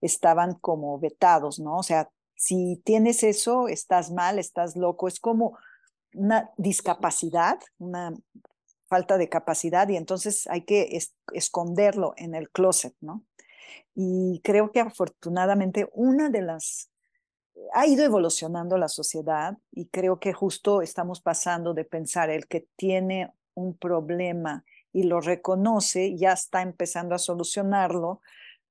estaban 0.00 0.54
como 0.54 0.98
vetados, 0.98 1.58
¿no? 1.58 1.78
O 1.78 1.82
sea, 1.82 2.08
si 2.36 2.80
tienes 2.84 3.22
eso, 3.22 3.68
estás 3.68 4.10
mal, 4.12 4.38
estás 4.38 4.76
loco, 4.76 5.08
es 5.08 5.18
como 5.18 5.58
una 6.14 6.50
discapacidad, 6.56 7.58
una 7.78 8.14
falta 8.88 9.18
de 9.18 9.28
capacidad 9.28 9.88
y 9.88 9.96
entonces 9.96 10.46
hay 10.48 10.62
que 10.62 10.98
esconderlo 11.32 12.14
en 12.16 12.34
el 12.34 12.50
closet, 12.50 12.94
¿no? 13.00 13.24
Y 13.94 14.40
creo 14.44 14.72
que 14.72 14.80
afortunadamente 14.80 15.88
una 15.92 16.28
de 16.28 16.42
las 16.42 16.90
ha 17.72 17.86
ido 17.86 18.04
evolucionando 18.04 18.78
la 18.78 18.88
sociedad 18.88 19.56
y 19.72 19.86
creo 19.86 20.20
que 20.20 20.32
justo 20.32 20.82
estamos 20.82 21.20
pasando 21.20 21.74
de 21.74 21.84
pensar 21.84 22.30
el 22.30 22.46
que 22.46 22.66
tiene 22.76 23.32
un 23.54 23.76
problema 23.76 24.64
y 24.92 25.04
lo 25.04 25.20
reconoce, 25.20 26.16
ya 26.16 26.32
está 26.32 26.62
empezando 26.62 27.14
a 27.14 27.18
solucionarlo 27.18 28.20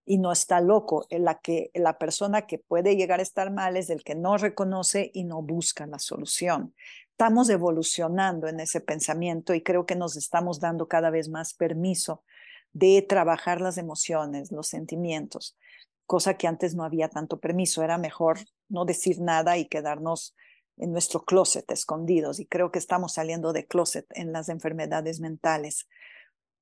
y 0.05 0.17
no 0.19 0.31
está 0.31 0.61
loco. 0.61 1.05
La, 1.09 1.39
que, 1.39 1.71
la 1.73 1.97
persona 1.97 2.45
que 2.45 2.59
puede 2.59 2.95
llegar 2.95 3.19
a 3.19 3.23
estar 3.23 3.51
mal 3.51 3.77
es 3.77 3.89
el 3.89 4.03
que 4.03 4.15
no 4.15 4.37
reconoce 4.37 5.11
y 5.13 5.23
no 5.23 5.41
busca 5.41 5.85
la 5.87 5.99
solución. 5.99 6.73
Estamos 7.15 7.49
evolucionando 7.49 8.49
en 8.49 8.59
ese 8.59 8.81
pensamiento 8.81 9.53
y 9.53 9.63
creo 9.63 9.85
que 9.85 9.95
nos 9.95 10.17
estamos 10.17 10.59
dando 10.59 10.89
cada 10.89 11.11
vez 11.11 11.29
más 11.29 11.53
permiso 11.53 12.25
de 12.73 13.01
trabajar 13.07 13.61
las 13.61 13.77
emociones, 13.77 14.51
los 14.51 14.67
sentimientos, 14.67 15.57
cosa 16.05 16.33
que 16.33 16.45
antes 16.45 16.75
no 16.75 16.83
había 16.83 17.07
tanto 17.07 17.39
permiso. 17.39 17.83
Era 17.83 17.97
mejor 17.97 18.39
no 18.67 18.83
decir 18.83 19.21
nada 19.21 19.57
y 19.57 19.69
quedarnos 19.69 20.35
en 20.75 20.91
nuestro 20.91 21.23
closet 21.23 21.71
escondidos. 21.71 22.41
Y 22.41 22.47
creo 22.47 22.69
que 22.69 22.79
estamos 22.79 23.13
saliendo 23.13 23.53
de 23.53 23.65
closet 23.65 24.05
en 24.09 24.33
las 24.33 24.49
enfermedades 24.49 25.21
mentales. 25.21 25.87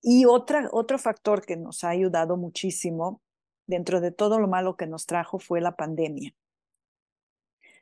Y 0.04 0.26
otra, 0.26 0.70
otro 0.72 1.00
factor 1.00 1.44
que 1.44 1.58
nos 1.58 1.84
ha 1.84 1.90
ayudado 1.90 2.38
muchísimo 2.38 3.24
dentro 3.66 4.02
de 4.02 4.12
todo 4.12 4.38
lo 4.38 4.48
malo 4.48 4.78
que 4.78 4.86
nos 4.86 5.08
trajo 5.08 5.40
fue 5.40 5.62
la 5.62 5.76
pandemia. 5.76 6.36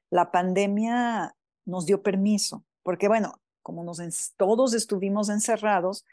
La 0.10 0.32
pandemia 0.32 1.36
nos 1.65 1.86
dio 1.86 2.01
permiso, 2.01 2.63
porque 2.84 3.08
bueno, 3.08 3.41
como 3.62 3.84
nos, 3.84 4.00
todos 4.38 4.74
estuvimos 4.74 5.30
encerrados, 5.30 6.06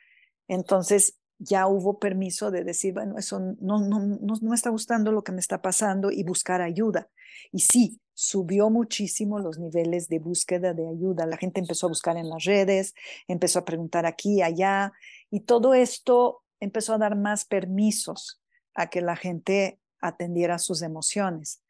entonces 0.49 1.19
ya 1.39 1.67
hubo 1.67 1.99
permiso 1.99 2.51
de 2.51 2.65
decir, 2.65 2.95
bueno, 2.95 3.17
eso 3.17 3.39
no, 3.39 3.79
no, 3.81 4.01
no, 4.01 4.35
no 4.41 4.55
está 4.55 4.71
gustando 4.71 5.13
lo 5.13 5.23
que 5.23 5.33
me 5.33 5.41
está 5.41 5.63
pasando 5.63 6.11
y 6.11 6.25
buscar 6.25 6.61
ayuda. 6.61 7.09
Y 7.53 7.61
sí, 7.61 8.01
subió 8.13 8.69
muchísimo 8.71 9.39
los 9.39 9.59
niveles 9.59 10.09
de 10.09 10.19
búsqueda 10.19 10.75
de 10.75 10.89
ayuda. 10.89 11.27
La 11.27 11.37
gente 11.37 11.61
empezó 11.61 11.87
a 11.87 11.91
buscar 11.91 12.17
en 12.17 12.29
las 12.29 12.45
redes, 12.45 12.95
empezó 13.29 13.61
a 13.61 13.65
preguntar 13.65 14.07
aquí, 14.07 14.43
allá, 14.43 14.93
y 15.31 15.41
todo 15.41 15.75
esto 15.75 16.43
empezó 16.59 16.95
a 16.95 16.99
dar 16.99 17.17
más 17.17 17.45
permisos 17.45 18.43
a 18.75 18.91
que 18.91 19.01
la 19.01 19.15
gente 19.15 19.79
atendiera 20.01 20.59
sus 20.59 20.83
emociones. 20.83 21.63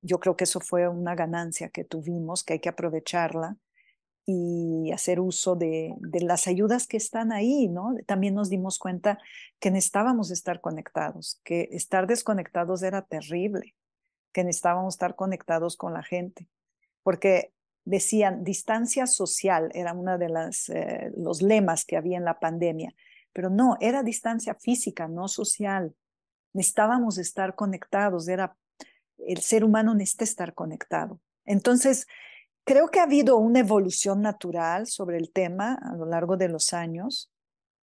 Yo 0.00 0.20
creo 0.20 0.36
que 0.36 0.44
eso 0.44 0.60
fue 0.60 0.88
una 0.88 1.14
ganancia 1.14 1.68
que 1.70 1.84
tuvimos, 1.84 2.44
que 2.44 2.54
hay 2.54 2.60
que 2.60 2.68
aprovecharla 2.68 3.56
y 4.30 4.92
hacer 4.92 5.20
uso 5.20 5.56
de, 5.56 5.96
las 6.20 6.46
ayudas 6.48 6.86
que 6.86 6.98
están 6.98 7.32
ahí, 7.32 7.66
¿no? 7.66 7.94
También 8.04 8.34
nos 8.34 8.50
dimos 8.50 8.78
cuenta 8.78 9.18
que 9.58 9.70
necesitábamos 9.70 10.30
estar 10.30 10.60
conectados, 10.60 11.40
que 11.44 11.68
estar 11.72 12.06
desconectados 12.06 12.82
era 12.82 13.00
terrible, 13.00 13.74
que 14.32 14.44
necesitábamos 14.44 14.96
estar 14.96 15.16
conectados 15.16 15.78
con 15.78 15.94
la 15.94 16.02
gente, 16.02 16.46
porque 17.02 17.54
decían 17.86 18.44
distancia 18.44 19.06
social 19.06 19.70
era 19.72 19.94
uno 19.94 20.18
de 20.18 20.28
las, 20.28 20.68
eh, 20.68 21.10
los 21.16 21.40
lemas 21.40 21.86
que 21.86 21.96
había 21.96 22.18
en 22.18 22.26
la 22.26 22.38
pandemia, 22.38 22.94
pero 23.32 23.48
no, 23.48 23.78
era 23.80 24.02
distancia 24.02 24.54
física, 24.54 25.08
no 25.08 25.28
social. 25.28 25.94
Necesitábamos 26.52 27.16
estar 27.16 27.54
conectados, 27.54 28.28
era 28.28 28.56
el 29.26 29.38
ser 29.38 29.64
humano 29.64 29.94
necesita 29.94 30.24
estar 30.24 30.54
conectado. 30.54 31.20
Entonces, 31.44 32.06
Creo 32.68 32.90
que 32.90 33.00
ha 33.00 33.04
habido 33.04 33.38
una 33.38 33.60
evolución 33.60 34.20
natural 34.20 34.86
sobre 34.86 35.16
el 35.16 35.32
tema 35.32 35.72
a 35.72 35.96
lo 35.96 36.04
largo 36.04 36.36
de 36.36 36.48
los 36.48 36.74
años 36.74 37.32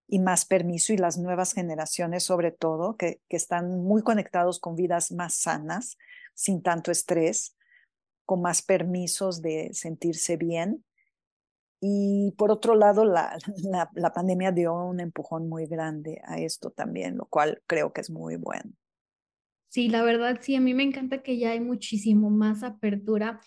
y 0.09 0.19
más 0.19 0.45
permiso 0.45 0.93
y 0.93 0.97
las 0.97 1.19
nuevas 1.19 1.53
generaciones 1.53 2.25
sobre 2.25 2.51
todo, 2.51 2.97
que, 2.97 3.21
que 3.29 3.37
están 3.37 3.85
muy 3.85 4.03
conectados 4.03 4.59
con 4.59 4.75
vidas 4.75 5.13
más 5.13 5.35
sanas, 5.35 5.99
sin 6.35 6.65
tanto 6.65 6.91
estrés, 6.91 7.55
con 8.25 8.43
más 8.43 8.63
permisos 8.63 9.41
de 9.41 9.73
sentirse 9.73 10.37
bien. 10.37 10.85
Y 11.81 12.33
por 12.37 12.51
otro 12.51 12.75
lado, 12.75 13.05
la, 13.05 13.39
la, 13.59 13.89
la, 13.95 14.13
pandemia 14.13 14.51
dio 14.51 14.75
un 14.75 14.99
empujón 14.99 15.49
muy 15.49 15.67
grande 15.67 16.21
a 16.25 16.39
esto 16.39 16.73
también, 16.73 17.17
lo 17.17 17.27
cual 17.27 17.63
creo 17.69 17.93
que 17.93 18.01
es 18.01 18.11
muy 18.11 18.35
bueno. 18.35 18.73
Sí, 19.73 19.89
la 19.89 20.03
verdad, 20.03 20.39
sí, 20.43 20.55
a 20.55 20.61
mí 20.61 20.75
me 20.75 20.83
encanta 20.83 21.23
que 21.23 21.39
ya 21.39 21.53
hay 21.53 21.61
muchísimo 21.61 22.29
más 22.29 22.63
apertura 22.63 23.41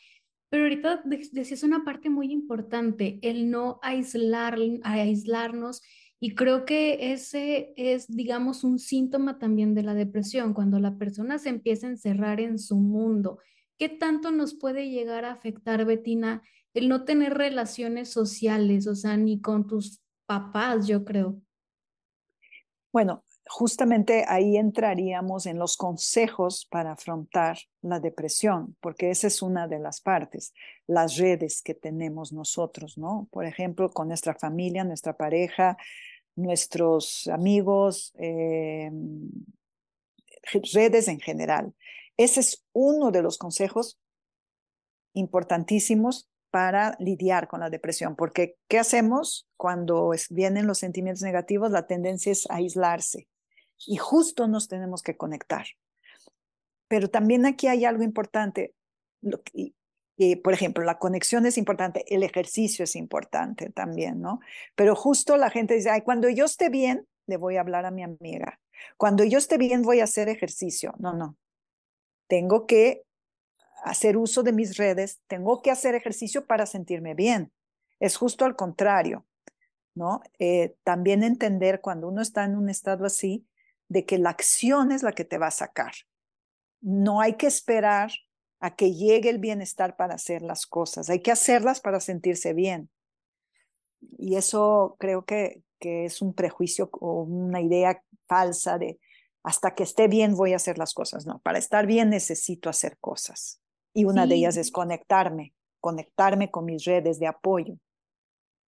pero 0.50 0.63
ahorita 0.63 1.03
decías 1.34 1.63
una 1.65 1.84
parte 1.86 2.10
muy 2.10 2.32
importante, 2.32 3.20
el 3.22 3.51
no 3.51 3.79
aislar, 3.84 4.58
aislarnos. 4.86 5.84
Y 6.22 6.36
creo 6.36 6.65
que 6.65 7.13
ese 7.13 7.74
es, 7.77 8.08
digamos, 8.08 8.63
un 8.63 8.79
síntoma 8.79 9.39
también 9.39 9.75
de 9.75 9.84
la 9.84 9.94
depresión, 9.94 10.55
cuando 10.55 10.79
la 10.79 10.98
persona 10.98 11.38
se 11.39 11.50
empieza 11.50 11.88
a 11.88 11.91
encerrar 11.91 12.39
en 12.39 12.60
su 12.60 12.77
mundo. 12.77 13.39
¿Qué 13.77 13.89
tanto 13.89 14.32
nos 14.32 14.55
puede 14.55 14.89
llegar 14.89 15.25
a 15.25 15.34
afectar, 15.34 15.86
Betina, 15.86 16.41
el 16.74 16.89
no 16.89 17.05
tener 17.05 17.36
relaciones 17.36 18.10
sociales, 18.10 18.88
o 18.88 18.96
sea, 18.96 19.17
ni 19.17 19.41
con 19.41 19.67
tus 19.67 20.01
papás, 20.27 20.88
yo 20.88 21.05
creo? 21.05 21.41
Bueno, 22.91 23.24
justamente 23.48 24.25
ahí 24.28 24.58
entraríamos 24.58 25.46
en 25.46 25.60
los 25.60 25.78
consejos 25.78 26.68
para 26.70 26.94
afrontar 26.94 27.58
la 27.82 28.00
depresión, 28.00 28.75
porque 28.82 29.12
esa 29.12 29.28
es 29.28 29.42
una 29.42 29.68
de 29.68 29.80
las 29.80 30.02
partes, 30.02 30.54
las 30.88 31.18
redes 31.18 31.62
que 31.62 31.74
tenemos 31.74 32.34
nosotros, 32.34 32.98
¿no? 32.98 33.28
Por 33.32 33.46
ejemplo, 33.46 33.92
con 33.92 34.08
nuestra 34.08 34.34
familia, 34.36 34.84
nuestra 34.84 35.16
pareja, 35.16 35.78
nuestros 36.36 37.28
amigos, 37.28 38.14
eh, 38.18 38.92
redes 40.74 41.08
en 41.08 41.20
general. 41.20 41.74
Ese 42.18 42.40
es 42.40 42.66
uno 42.74 43.12
de 43.12 43.22
los 43.22 43.38
consejos 43.38 44.00
importantísimos 45.14 46.30
para 46.52 46.96
lidiar 47.00 47.48
con 47.48 47.60
la 47.60 47.70
depresión, 47.70 48.16
porque 48.16 48.58
¿qué 48.70 48.80
hacemos 48.80 49.48
cuando 49.58 50.12
vienen 50.30 50.68
los 50.68 50.80
sentimientos 50.80 51.22
negativos? 51.22 51.72
La 51.72 51.86
tendencia 51.86 52.32
es 52.32 52.50
aislarse, 52.50 53.28
y 53.86 53.98
justo 53.98 54.48
nos 54.48 54.67
tenemos 54.67 55.01
que 55.01 55.17
conectar. 55.17 55.65
Pero 56.88 57.10
también 57.10 57.46
aquí 57.46 57.67
hay 57.67 57.86
algo 57.86 58.03
importante. 58.03 58.74
por 60.44 60.53
ejemplo, 60.53 60.84
la 60.84 61.00
conexión 61.00 61.46
es 61.46 61.58
importante, 61.58 62.05
el 62.13 62.24
ejercicio 62.24 62.84
es 62.84 62.96
importante 62.96 63.70
también, 63.72 64.22
¿no? 64.22 64.39
Pero 64.75 64.96
justo 64.96 65.38
la 65.38 65.50
gente 65.50 65.74
dice, 65.74 65.89
ay, 65.89 66.01
cuando 66.01 66.29
yo 66.29 66.46
esté 66.46 66.70
bien, 66.70 67.08
le 67.27 67.38
voy 67.38 67.58
a 67.58 67.62
hablar 67.62 67.86
a 67.86 67.91
mi 67.91 68.03
amiga. 68.03 68.60
Cuando 68.98 69.24
yo 69.24 69.38
esté 69.38 69.58
bien, 69.58 69.82
voy 69.82 70.00
a 70.00 70.05
hacer 70.05 70.29
ejercicio. 70.29 70.94
No, 71.00 71.13
no. 71.13 71.38
Tengo 72.27 72.65
que 72.65 73.03
hacer 73.84 74.17
uso 74.17 74.41
de 74.44 74.51
mis 74.51 74.77
redes, 74.77 75.22
tengo 75.27 75.62
que 75.62 75.72
hacer 75.72 75.96
ejercicio 75.96 76.46
para 76.46 76.65
sentirme 76.65 77.13
bien. 77.13 77.51
Es 78.00 78.17
justo 78.17 78.46
al 78.46 78.55
contrario, 78.55 79.25
¿no? 79.94 80.22
Eh, 80.39 80.75
también 80.84 81.24
entender 81.24 81.82
cuando 81.82 82.08
uno 82.08 82.22
está 82.22 82.44
en 82.44 82.55
un 82.55 82.70
estado 82.70 83.05
así, 83.05 83.46
de 83.88 84.06
que 84.06 84.18
la 84.18 84.32
acción 84.32 84.92
es 84.92 85.04
la 85.04 85.13
que 85.13 85.25
te 85.25 85.38
va 85.38 85.48
a 85.48 85.51
sacar. 85.51 85.94
No 86.82 87.22
hay 87.22 87.36
que 87.36 87.48
esperar 87.48 88.12
a 88.60 88.75
que 88.75 88.94
llegue 88.94 89.30
el 89.30 89.39
bienestar 89.39 89.96
para 89.96 90.15
hacer 90.15 90.42
las 90.42 90.65
cosas, 90.65 91.10
hay 91.10 91.22
que 91.22 91.32
hacerlas 91.32 91.82
para 91.82 92.00
sentirse 92.00 92.54
bien. 92.54 92.89
Y 94.18 94.36
eso 94.36 94.96
creo 95.00 95.25
que, 95.25 95.62
que 95.80 96.06
es 96.06 96.22
un 96.22 96.34
prejuicio 96.34 96.89
o 96.94 97.24
una 97.24 97.62
idea 97.62 98.04
falsa 98.27 98.77
de 98.77 99.00
hasta 99.44 99.75
que 99.75 99.84
esté 99.84 100.08
bien 100.08 100.36
voy 100.36 100.54
a 100.54 100.56
hacer 100.56 100.80
las 100.80 100.94
cosas. 100.96 101.27
No, 101.27 101.39
para 101.39 101.60
estar 101.60 101.86
bien 101.86 102.10
necesito 102.10 102.70
hacer 102.70 102.98
cosas. 103.00 103.62
Y 103.94 104.06
una 104.06 104.25
de 104.25 104.36
ellas 104.36 104.58
es 104.58 104.72
conectarme, 104.72 105.54
conectarme 105.80 106.50
con 106.50 106.65
mis 106.65 106.84
redes 106.84 107.20
de 107.20 107.27
apoyo. 107.27 107.77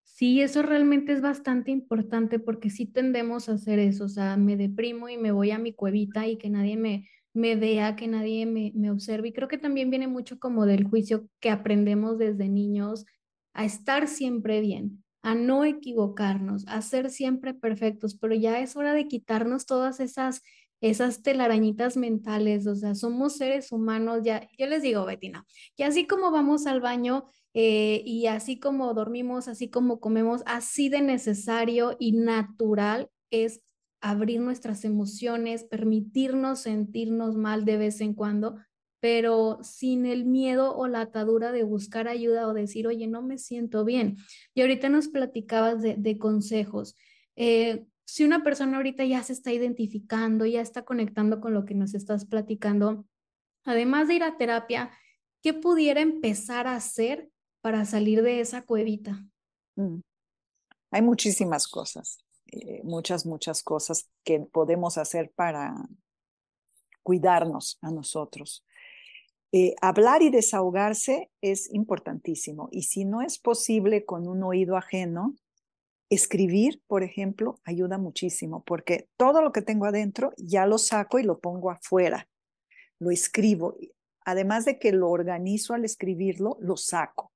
Sí, 0.10 0.42
eso 0.42 0.64
realmente 0.64 1.12
es 1.14 1.22
bastante 1.22 1.70
importante 1.72 2.40
porque 2.40 2.70
sí 2.72 2.86
tendemos 2.88 3.50
a 3.50 3.54
hacer 3.54 3.78
eso, 3.78 4.06
o 4.06 4.10
sea, 4.10 4.36
me 4.38 4.56
deprimo 4.58 5.10
y 5.10 5.18
me 5.18 5.32
voy 5.32 5.52
a 5.52 5.60
mi 5.60 5.74
cuevita 5.74 6.26
y 6.28 6.38
que 6.38 6.50
nadie 6.50 6.76
me, 6.78 7.08
me 7.34 7.56
vea, 7.56 7.96
que 7.96 8.08
nadie 8.08 8.46
me, 8.48 8.72
me 8.74 8.90
observe. 8.90 9.28
Y 9.28 9.34
creo 9.34 9.48
que 9.48 9.60
también 9.60 9.92
viene 9.92 10.08
mucho 10.08 10.40
como 10.40 10.66
del 10.66 10.86
juicio 10.86 11.28
que 11.40 11.52
aprendemos 11.52 12.18
desde 12.18 12.50
niños 12.50 13.06
a 13.54 13.66
estar 13.66 14.08
siempre 14.08 14.60
bien, 14.62 15.04
a 15.22 15.36
no 15.36 15.66
equivocarnos, 15.66 16.66
a 16.68 16.82
ser 16.82 17.10
siempre 17.12 17.54
perfectos, 17.54 18.16
pero 18.18 18.34
ya 18.34 18.60
es 18.60 18.76
hora 18.76 18.94
de 18.94 19.08
quitarnos 19.08 19.66
todas 19.68 20.00
esas 20.00 20.42
esas 20.82 21.24
telarañitas 21.24 21.98
mentales, 21.98 22.68
o 22.68 22.76
sea, 22.76 22.96
somos 22.96 23.38
seres 23.38 23.72
humanos, 23.72 24.22
ya, 24.24 24.48
yo 24.58 24.68
les 24.68 24.82
digo, 24.82 25.06
Betina, 25.06 25.46
que 25.76 25.84
así 25.84 26.06
como 26.06 26.32
vamos 26.32 26.68
al 26.68 26.82
baño 26.82 27.26
eh, 27.54 28.04
y 28.06 28.28
así 28.28 28.60
como 28.60 28.94
dormimos, 28.94 29.48
así 29.48 29.70
como 29.70 30.00
comemos, 30.00 30.44
así 30.46 30.90
de 30.90 31.02
necesario 31.02 31.96
y 32.00 32.12
natural 32.12 33.10
es 33.32 33.62
abrir 34.02 34.40
nuestras 34.42 34.86
emociones, 34.86 35.64
permitirnos 35.64 36.60
sentirnos 36.60 37.36
mal 37.36 37.66
de 37.66 37.78
vez 37.78 38.02
en 38.02 38.14
cuando, 38.14 38.58
pero 39.00 39.60
sin 39.64 40.06
el 40.06 40.26
miedo 40.26 40.76
o 40.76 40.88
la 40.88 41.02
atadura 41.02 41.52
de 41.52 41.64
buscar 41.64 42.08
ayuda 42.08 42.48
o 42.48 42.54
decir, 42.54 42.88
oye, 42.88 43.08
no 43.08 43.22
me 43.22 43.38
siento 43.38 43.86
bien. 43.86 44.18
Y 44.54 44.62
ahorita 44.62 44.90
nos 44.90 45.08
platicabas 45.08 45.82
de, 45.82 46.18
consejos. 46.18 46.96
Eh, 47.36 47.86
si 48.08 48.24
una 48.24 48.42
persona 48.42 48.78
ahorita 48.78 49.04
ya 49.04 49.22
se 49.22 49.34
está 49.34 49.52
identificando, 49.52 50.46
ya 50.46 50.62
está 50.62 50.86
conectando 50.86 51.42
con 51.42 51.54
lo 51.54 51.66
que 51.66 51.76
nos 51.76 51.94
estás 51.94 52.26
platicando, 52.26 53.06
además 53.66 54.08
de 54.08 54.16
ir 54.16 54.24
a 54.24 54.38
terapia, 54.38 54.92
¿qué 55.44 55.54
pudiera 55.54 56.00
empezar 56.00 56.68
a 56.68 56.76
hacer 56.76 57.30
para 57.62 57.84
salir 57.84 58.24
de 58.24 58.40
esa 58.40 58.62
cuevita? 58.62 59.26
Mm. 59.76 60.00
Hay 60.92 61.02
muchísimas 61.02 61.68
cosas, 61.68 62.24
eh, 62.46 62.80
muchas, 62.86 63.26
muchas 63.26 63.62
cosas 63.62 64.10
que 64.24 64.40
podemos 64.40 64.98
hacer 64.98 65.34
para 65.36 65.76
cuidarnos 67.04 67.78
a 67.82 67.92
nosotros. 67.92 68.66
Eh, 69.52 69.76
hablar 69.82 70.22
y 70.22 70.30
desahogarse 70.30 71.30
es 71.42 71.74
importantísimo 71.74 72.70
y 72.72 72.84
si 72.84 73.04
no 73.04 73.22
es 73.22 73.38
posible 73.38 74.06
con 74.06 74.30
un 74.30 74.44
oído 74.44 74.78
ajeno, 74.78 75.36
escribir, 76.10 76.82
por 76.88 77.04
ejemplo, 77.04 77.60
ayuda 77.64 77.98
muchísimo 77.98 78.64
porque 78.64 79.08
todo 79.18 79.42
lo 79.42 79.52
que 79.52 79.62
tengo 79.62 79.86
adentro 79.86 80.32
ya 80.38 80.66
lo 80.66 80.78
saco 80.78 81.20
y 81.20 81.24
lo 81.24 81.40
pongo 81.40 81.70
afuera, 81.70 82.28
lo 83.00 83.12
escribo. 83.12 83.76
Además 84.22 84.66
de 84.66 84.80
que 84.80 84.92
lo 84.92 85.10
organizo 85.10 85.74
al 85.74 85.86
escribirlo, 85.86 86.58
lo 86.60 86.78
saco. 86.78 87.32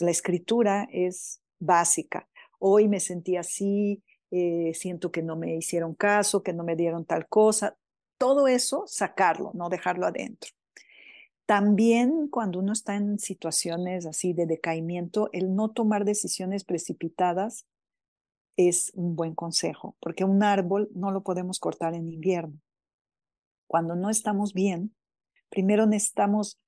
la 0.00 0.10
escritura 0.10 0.86
es 0.92 1.40
básica. 1.58 2.28
Hoy 2.58 2.86
me 2.86 3.00
sentí 3.00 3.36
así, 3.36 4.02
eh, 4.30 4.72
siento 4.74 5.10
que 5.10 5.22
no 5.22 5.36
me 5.36 5.56
hicieron 5.56 5.94
caso, 5.94 6.42
que 6.42 6.52
no 6.52 6.64
me 6.64 6.76
dieron 6.76 7.04
tal 7.04 7.26
cosa. 7.28 7.76
Todo 8.18 8.46
eso, 8.46 8.84
sacarlo, 8.86 9.52
no 9.54 9.68
dejarlo 9.68 10.06
adentro. 10.06 10.50
También 11.46 12.28
cuando 12.28 12.58
uno 12.58 12.72
está 12.72 12.96
en 12.96 13.18
situaciones 13.18 14.04
así 14.04 14.32
de 14.32 14.46
decaimiento, 14.46 15.30
el 15.32 15.54
no 15.54 15.70
tomar 15.70 16.04
decisiones 16.04 16.64
precipitadas 16.64 17.66
es 18.56 18.90
un 18.94 19.16
buen 19.16 19.34
consejo, 19.34 19.96
porque 20.00 20.24
un 20.24 20.42
árbol 20.42 20.88
no 20.94 21.10
lo 21.10 21.22
podemos 21.22 21.58
cortar 21.58 21.94
en 21.94 22.08
invierno. 22.08 22.58
Cuando 23.66 23.96
no 23.96 24.10
estamos 24.10 24.52
bien, 24.52 24.94
primero 25.50 25.86
necesitamos 25.86 26.58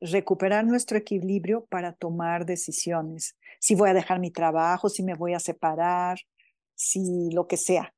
recuperar 0.00 0.64
nuestro 0.64 0.98
equilibrio 0.98 1.66
para 1.66 1.92
tomar 1.92 2.46
decisiones. 2.46 3.36
Si 3.60 3.74
voy 3.74 3.90
a 3.90 3.94
dejar 3.94 4.20
mi 4.20 4.30
trabajo, 4.30 4.88
si 4.88 5.02
me 5.02 5.14
voy 5.14 5.34
a 5.34 5.40
separar, 5.40 6.18
si 6.74 7.30
lo 7.32 7.46
que 7.46 7.56
sea. 7.56 7.94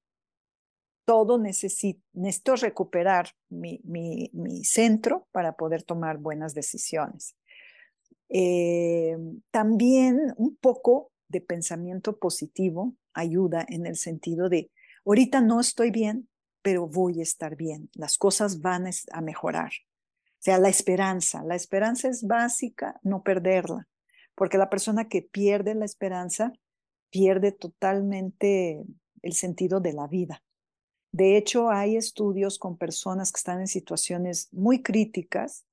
Todo 1.04 1.38
necesito, 1.38 2.00
necesito 2.12 2.56
recuperar 2.56 3.30
mi, 3.49 3.80
mi, 3.85 4.30
mi 4.32 4.64
centro 4.64 5.26
para 5.32 5.54
poder 5.54 5.82
tomar 5.82 6.18
buenas 6.18 6.54
decisiones. 6.54 7.37
Eh, 8.28 9.16
también 9.50 10.32
un 10.37 10.56
poco 10.56 11.10
de 11.30 11.40
pensamiento 11.40 12.18
positivo 12.18 12.94
ayuda 13.14 13.64
en 13.68 13.87
el 13.87 13.96
sentido 13.96 14.48
de, 14.48 14.70
ahorita 15.07 15.40
no 15.40 15.61
estoy 15.61 15.90
bien, 15.90 16.28
pero 16.62 16.87
voy 16.87 17.20
a 17.20 17.22
estar 17.22 17.57
bien, 17.57 17.88
las 17.94 18.18
cosas 18.18 18.61
van 18.61 18.87
a 19.12 19.20
mejorar. 19.20 19.70
O 19.70 20.42
sea, 20.42 20.59
la 20.59 20.68
esperanza, 20.68 21.42
la 21.44 21.55
esperanza 21.55 22.09
es 22.09 22.26
básica, 22.26 22.98
no 23.02 23.22
perderla, 23.22 23.88
porque 24.35 24.59
la 24.59 24.68
persona 24.68 25.09
que 25.09 25.22
pierde 25.22 25.74
la 25.74 25.85
esperanza 25.85 26.52
pierde 27.11 27.52
totalmente 27.52 28.83
el 29.22 29.33
sentido 29.33 29.81
de 29.81 29.92
la 29.92 30.07
vida. 30.07 30.42
De 31.12 31.37
hecho, 31.37 31.70
hay 31.70 31.96
estudios 31.96 32.59
con 32.59 32.76
personas 32.76 33.33
que 33.33 33.38
están 33.38 33.61
en 33.61 33.68
situaciones 33.68 34.48
muy 34.52 34.83
críticas 34.83 35.64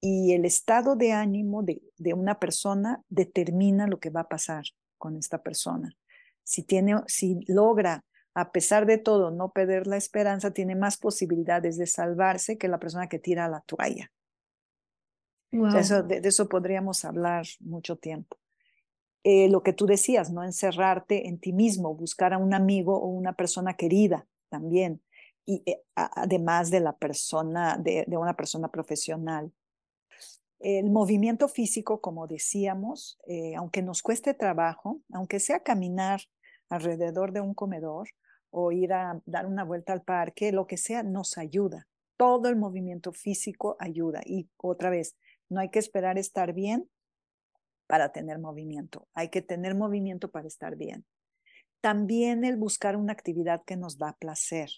y 0.00 0.32
el 0.32 0.44
estado 0.44 0.96
de 0.96 1.12
ánimo 1.12 1.62
de, 1.62 1.82
de 1.98 2.14
una 2.14 2.38
persona 2.38 3.02
determina 3.08 3.86
lo 3.86 4.00
que 4.00 4.10
va 4.10 4.22
a 4.22 4.28
pasar 4.28 4.64
con 5.00 5.16
esta 5.16 5.42
persona. 5.42 5.96
Si, 6.44 6.62
tiene, 6.62 7.02
si 7.06 7.40
logra, 7.48 8.04
a 8.34 8.52
pesar 8.52 8.86
de 8.86 8.98
todo, 8.98 9.32
no 9.32 9.50
perder 9.50 9.88
la 9.88 9.96
esperanza, 9.96 10.52
tiene 10.52 10.76
más 10.76 10.98
posibilidades 10.98 11.78
de 11.78 11.86
salvarse 11.86 12.58
que 12.58 12.68
la 12.68 12.78
persona 12.78 13.08
que 13.08 13.18
tira 13.18 13.48
la 13.48 13.62
toalla. 13.62 14.12
eso, 15.76 16.02
de, 16.04 16.20
eso 16.22 16.48
podríamos 16.48 17.04
hablar 17.04 17.46
mucho 17.60 17.96
tiempo. 17.96 18.36
Eh, 19.24 19.48
lo 19.48 19.62
que 19.62 19.72
tú 19.72 19.86
decías, 19.86 20.30
no 20.30 20.44
encerrarte 20.44 21.28
en 21.28 21.40
ti 21.40 21.52
mismo, 21.52 21.94
buscar 21.94 22.32
a 22.32 22.38
un 22.38 22.54
amigo 22.54 22.96
o 22.96 23.08
una 23.08 23.32
persona 23.32 23.74
querida 23.74 24.26
también, 24.48 25.02
y 25.44 25.62
eh, 25.66 25.82
además 25.94 26.70
de 26.70 26.80
la 26.80 26.96
persona, 26.96 27.76
de, 27.76 28.04
de, 28.06 28.16
una 28.16 28.34
persona 28.34 28.68
profesional. 28.68 29.52
El 30.60 30.90
movimiento 30.90 31.48
físico, 31.48 32.02
como 32.02 32.26
decíamos, 32.26 33.18
eh, 33.26 33.54
aunque 33.56 33.80
nos 33.80 34.02
cueste 34.02 34.34
trabajo, 34.34 35.00
aunque 35.10 35.40
sea 35.40 35.60
caminar 35.60 36.20
alrededor 36.68 37.32
de 37.32 37.40
un 37.40 37.54
comedor 37.54 38.10
o 38.50 38.70
ir 38.70 38.92
a 38.92 39.22
dar 39.24 39.46
una 39.46 39.64
vuelta 39.64 39.94
al 39.94 40.02
parque, 40.02 40.52
lo 40.52 40.66
que 40.66 40.76
sea, 40.76 41.02
nos 41.02 41.38
ayuda. 41.38 41.86
Todo 42.18 42.50
el 42.50 42.56
movimiento 42.56 43.12
físico 43.12 43.76
ayuda. 43.80 44.20
Y 44.26 44.50
otra 44.58 44.90
vez, 44.90 45.16
no 45.48 45.60
hay 45.60 45.70
que 45.70 45.78
esperar 45.78 46.18
estar 46.18 46.52
bien 46.52 46.90
para 47.86 48.12
tener 48.12 48.38
movimiento. 48.38 49.08
Hay 49.14 49.30
que 49.30 49.40
tener 49.40 49.74
movimiento 49.74 50.30
para 50.30 50.46
estar 50.46 50.76
bien. 50.76 51.06
También 51.80 52.44
el 52.44 52.56
buscar 52.56 52.96
una 52.96 53.14
actividad 53.14 53.62
que 53.64 53.76
nos 53.76 53.96
da 53.96 54.12
placer 54.20 54.70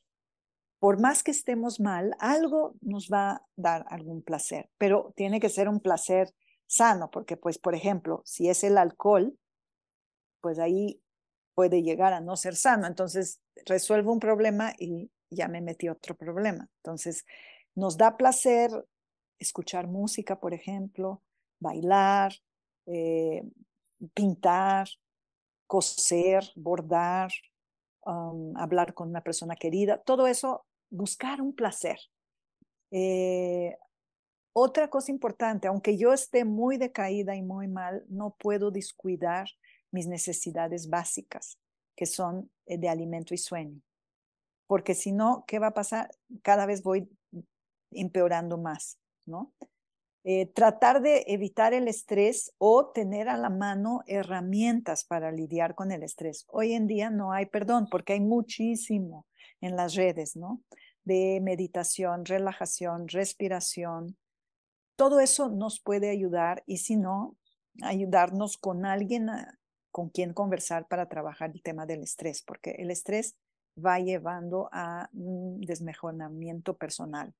por 0.83 0.99
más 0.99 1.23
que 1.23 1.31
estemos 1.31 1.79
mal, 1.79 2.16
algo 2.18 2.75
nos 2.81 3.09
va 3.09 3.31
a 3.31 3.47
dar 3.55 3.87
algún 3.88 4.21
placer, 4.21 4.68
pero 4.79 5.12
tiene 5.14 5.38
que 5.38 5.49
ser 5.49 5.68
un 5.68 5.79
placer 5.79 6.35
sano, 6.66 7.09
porque 7.09 7.37
pues, 7.37 7.57
por 7.57 7.77
ejemplo, 7.77 8.21
si 8.25 8.49
es 8.49 8.64
el 8.64 8.77
alcohol, 8.77 9.38
pues 10.40 10.59
ahí 10.59 11.01
puede 11.55 11.85
llegar 11.85 12.12
a 12.12 12.21
no 12.21 12.35
ser 12.35 12.57
sano. 12.57 12.88
Entonces, 12.88 13.40
resuelvo 13.64 14.12
un 14.12 14.18
problema 14.18 14.73
y 14.77 15.09
ya 15.31 15.47
me 15.47 15.61
metí 15.61 15.88
otro 15.88 16.16
problema. 16.16 16.68
Entonces, 16.79 17.27
nos 17.77 17.97
da 17.97 18.16
placer 18.16 18.73
escuchar 19.38 19.87
música, 19.87 20.40
por 20.40 20.53
ejemplo, 20.53 21.23
bailar, 21.61 22.33
eh, 22.87 23.45
pintar, 24.14 24.88
coser, 25.68 26.42
bordar, 26.57 27.31
hablar 28.57 28.95
con 28.95 29.11
una 29.11 29.21
persona 29.21 29.55
querida. 29.55 30.03
Todo 30.03 30.27
eso 30.27 30.66
buscar 30.92 31.40
un 31.40 31.55
placer. 31.55 31.98
Eh, 32.90 33.76
otra 34.52 34.88
cosa 34.88 35.11
importante, 35.11 35.66
aunque 35.66 35.96
yo 35.96 36.12
esté 36.12 36.44
muy 36.44 36.76
decaída 36.76 37.35
y 37.35 37.42
muy 37.42 37.66
mal, 37.66 38.05
no 38.09 38.37
puedo 38.38 38.70
descuidar 38.70 39.48
mis 39.90 40.07
necesidades 40.07 40.88
básicas, 40.88 41.59
que 41.96 42.07
son 42.07 42.50
eh, 42.66 42.78
de 42.78 42.88
alimento 42.88 43.35
y 43.35 43.38
sueño. 43.38 43.81
Porque 44.66 44.94
si 44.94 45.12
no, 45.12 45.44
¿qué 45.46 45.59
va 45.59 45.68
a 45.68 45.74
pasar? 45.74 46.11
Cada 46.42 46.66
vez 46.66 46.83
voy 46.83 47.09
empeorando 47.90 48.59
más, 48.59 48.98
¿no? 49.26 49.52
Eh, 50.24 50.46
tratar 50.46 51.02
de 51.02 51.24
evitar 51.26 51.74
el 51.74 51.88
estrés 51.88 52.55
o 52.59 52.92
tener 52.92 53.28
a 53.28 53.37
la 53.37 53.50
mano 53.50 54.02
herramientas 54.07 55.05
para 55.05 55.33
lidiar 55.33 55.74
con 55.74 55.90
el 55.90 56.05
estrés. 56.05 56.44
Hoy 56.48 56.74
en 56.74 56.87
día 56.87 57.11
no 57.11 57.33
hay 57.33 57.46
perdón 57.46 57.88
porque 57.90 58.12
hay 58.12 58.20
muchísimo 58.20 59.26
en 59.62 59.77
las 59.77 59.94
redes, 59.94 60.37
¿no? 60.37 60.61
De 61.05 61.40
meditación, 61.40 62.27
relajación, 62.27 63.09
respiración. 63.09 64.18
Todo 64.96 65.20
eso 65.20 65.48
nos 65.48 65.81
puede 65.81 66.11
ayudar 66.11 66.62
y 66.66 66.77
si 66.77 66.96
no, 66.96 67.37
ayudarnos 67.81 68.59
con 68.59 68.85
alguien 68.85 69.31
con 69.90 70.11
quien 70.11 70.35
conversar 70.35 70.87
para 70.88 71.09
trabajar 71.09 71.53
el 71.55 71.62
tema 71.62 71.87
del 71.87 72.03
estrés, 72.03 72.42
porque 72.42 72.72
el 72.72 72.90
estrés 72.90 73.37
va 73.79 73.98
llevando 73.98 74.68
a 74.72 75.09
un 75.12 75.61
desmejoramiento 75.61 76.77
personal. 76.77 77.33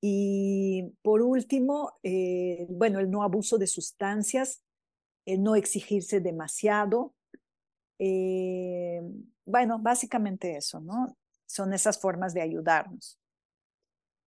Y 0.00 0.94
por 1.02 1.22
último, 1.22 1.92
eh, 2.02 2.66
bueno, 2.70 3.00
el 3.00 3.10
no 3.10 3.22
abuso 3.22 3.58
de 3.58 3.66
sustancias, 3.66 4.64
el 5.26 5.42
no 5.42 5.56
exigirse 5.56 6.20
demasiado, 6.20 7.14
eh, 7.98 9.02
bueno, 9.50 9.78
básicamente 9.78 10.56
eso, 10.56 10.80
¿no? 10.80 11.16
Son 11.46 11.72
esas 11.72 12.00
formas 12.00 12.34
de 12.34 12.42
ayudarnos. 12.42 13.18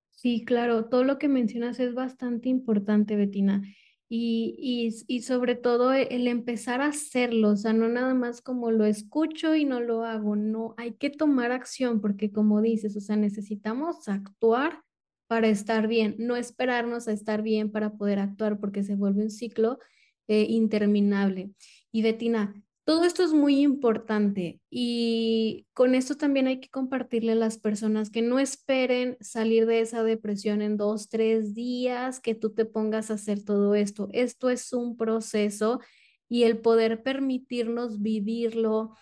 Sí, 0.10 0.46
claro, 0.46 0.86
todo 0.86 1.04
lo 1.04 1.18
que 1.18 1.28
mencionas 1.28 1.80
es 1.80 1.94
bastante 1.94 2.50
importante, 2.50 3.16
Betina. 3.16 3.62
y, 4.10 4.94
y, 5.08 5.22
sobre 5.22 5.56
todo 5.56 5.92
el 5.92 6.28
empezar 6.28 6.82
a 6.82 6.88
hacerlo, 6.88 7.50
o 7.50 7.56
sea, 7.56 7.74
no 7.74 7.88
nada 7.90 8.14
más 8.14 8.42
como 8.42 8.70
lo 8.70 8.86
escucho 8.86 9.56
y 9.56 9.66
no 9.66 9.80
lo 9.82 10.06
hago, 10.06 10.36
no, 10.36 10.76
hay 10.78 10.94
que 10.94 11.10
tomar 11.10 11.52
acción 11.52 12.00
porque 12.00 12.32
como 12.32 12.62
dices, 12.62 12.96
o 12.96 13.02
sea, 13.02 13.16
necesitamos 13.16 14.08
actuar 14.08 14.84
para 15.28 15.48
estar 15.48 15.88
bien, 15.88 16.16
no 16.20 16.36
esperarnos 16.36 17.08
a 17.08 17.12
estar 17.12 17.42
bien 17.42 17.72
para 17.72 17.94
poder 17.94 18.20
actuar 18.20 18.60
porque 18.60 18.84
se 18.84 18.96
vuelve 18.96 19.24
un 19.24 19.32
ciclo 19.32 19.80
eh, 20.28 20.46
interminable. 20.48 21.52
Y 21.92 22.04
Betina, 22.04 22.54
todo 22.86 23.06
esto 23.06 23.24
es 23.24 23.32
muy 23.32 23.62
importante 23.62 24.60
y 24.70 25.68
con 25.74 25.96
esto 25.96 26.16
también 26.16 26.48
hay 26.48 26.60
que 26.60 26.70
compartirle 26.70 27.32
a 27.32 27.36
las 27.36 27.58
personas 27.58 28.10
que 28.10 28.22
no 28.22 28.40
esperen 28.40 29.18
salir 29.22 29.66
de 29.66 29.80
esa 29.80 30.04
depresión 30.04 30.62
en 30.62 30.76
dos, 30.76 31.08
tres 31.08 31.54
días, 31.54 32.20
que 32.20 32.36
tú 32.36 32.54
te 32.54 32.66
pongas 32.66 33.10
a 33.10 33.14
hacer 33.14 33.44
todo 33.44 33.74
esto. 33.76 34.10
Esto 34.12 34.50
es 34.50 34.74
un 34.74 34.98
proceso 34.98 35.80
y 36.28 36.44
el 36.44 36.58
poder 36.58 37.04
permitirnos 37.04 38.02
vivirlo 38.02 38.96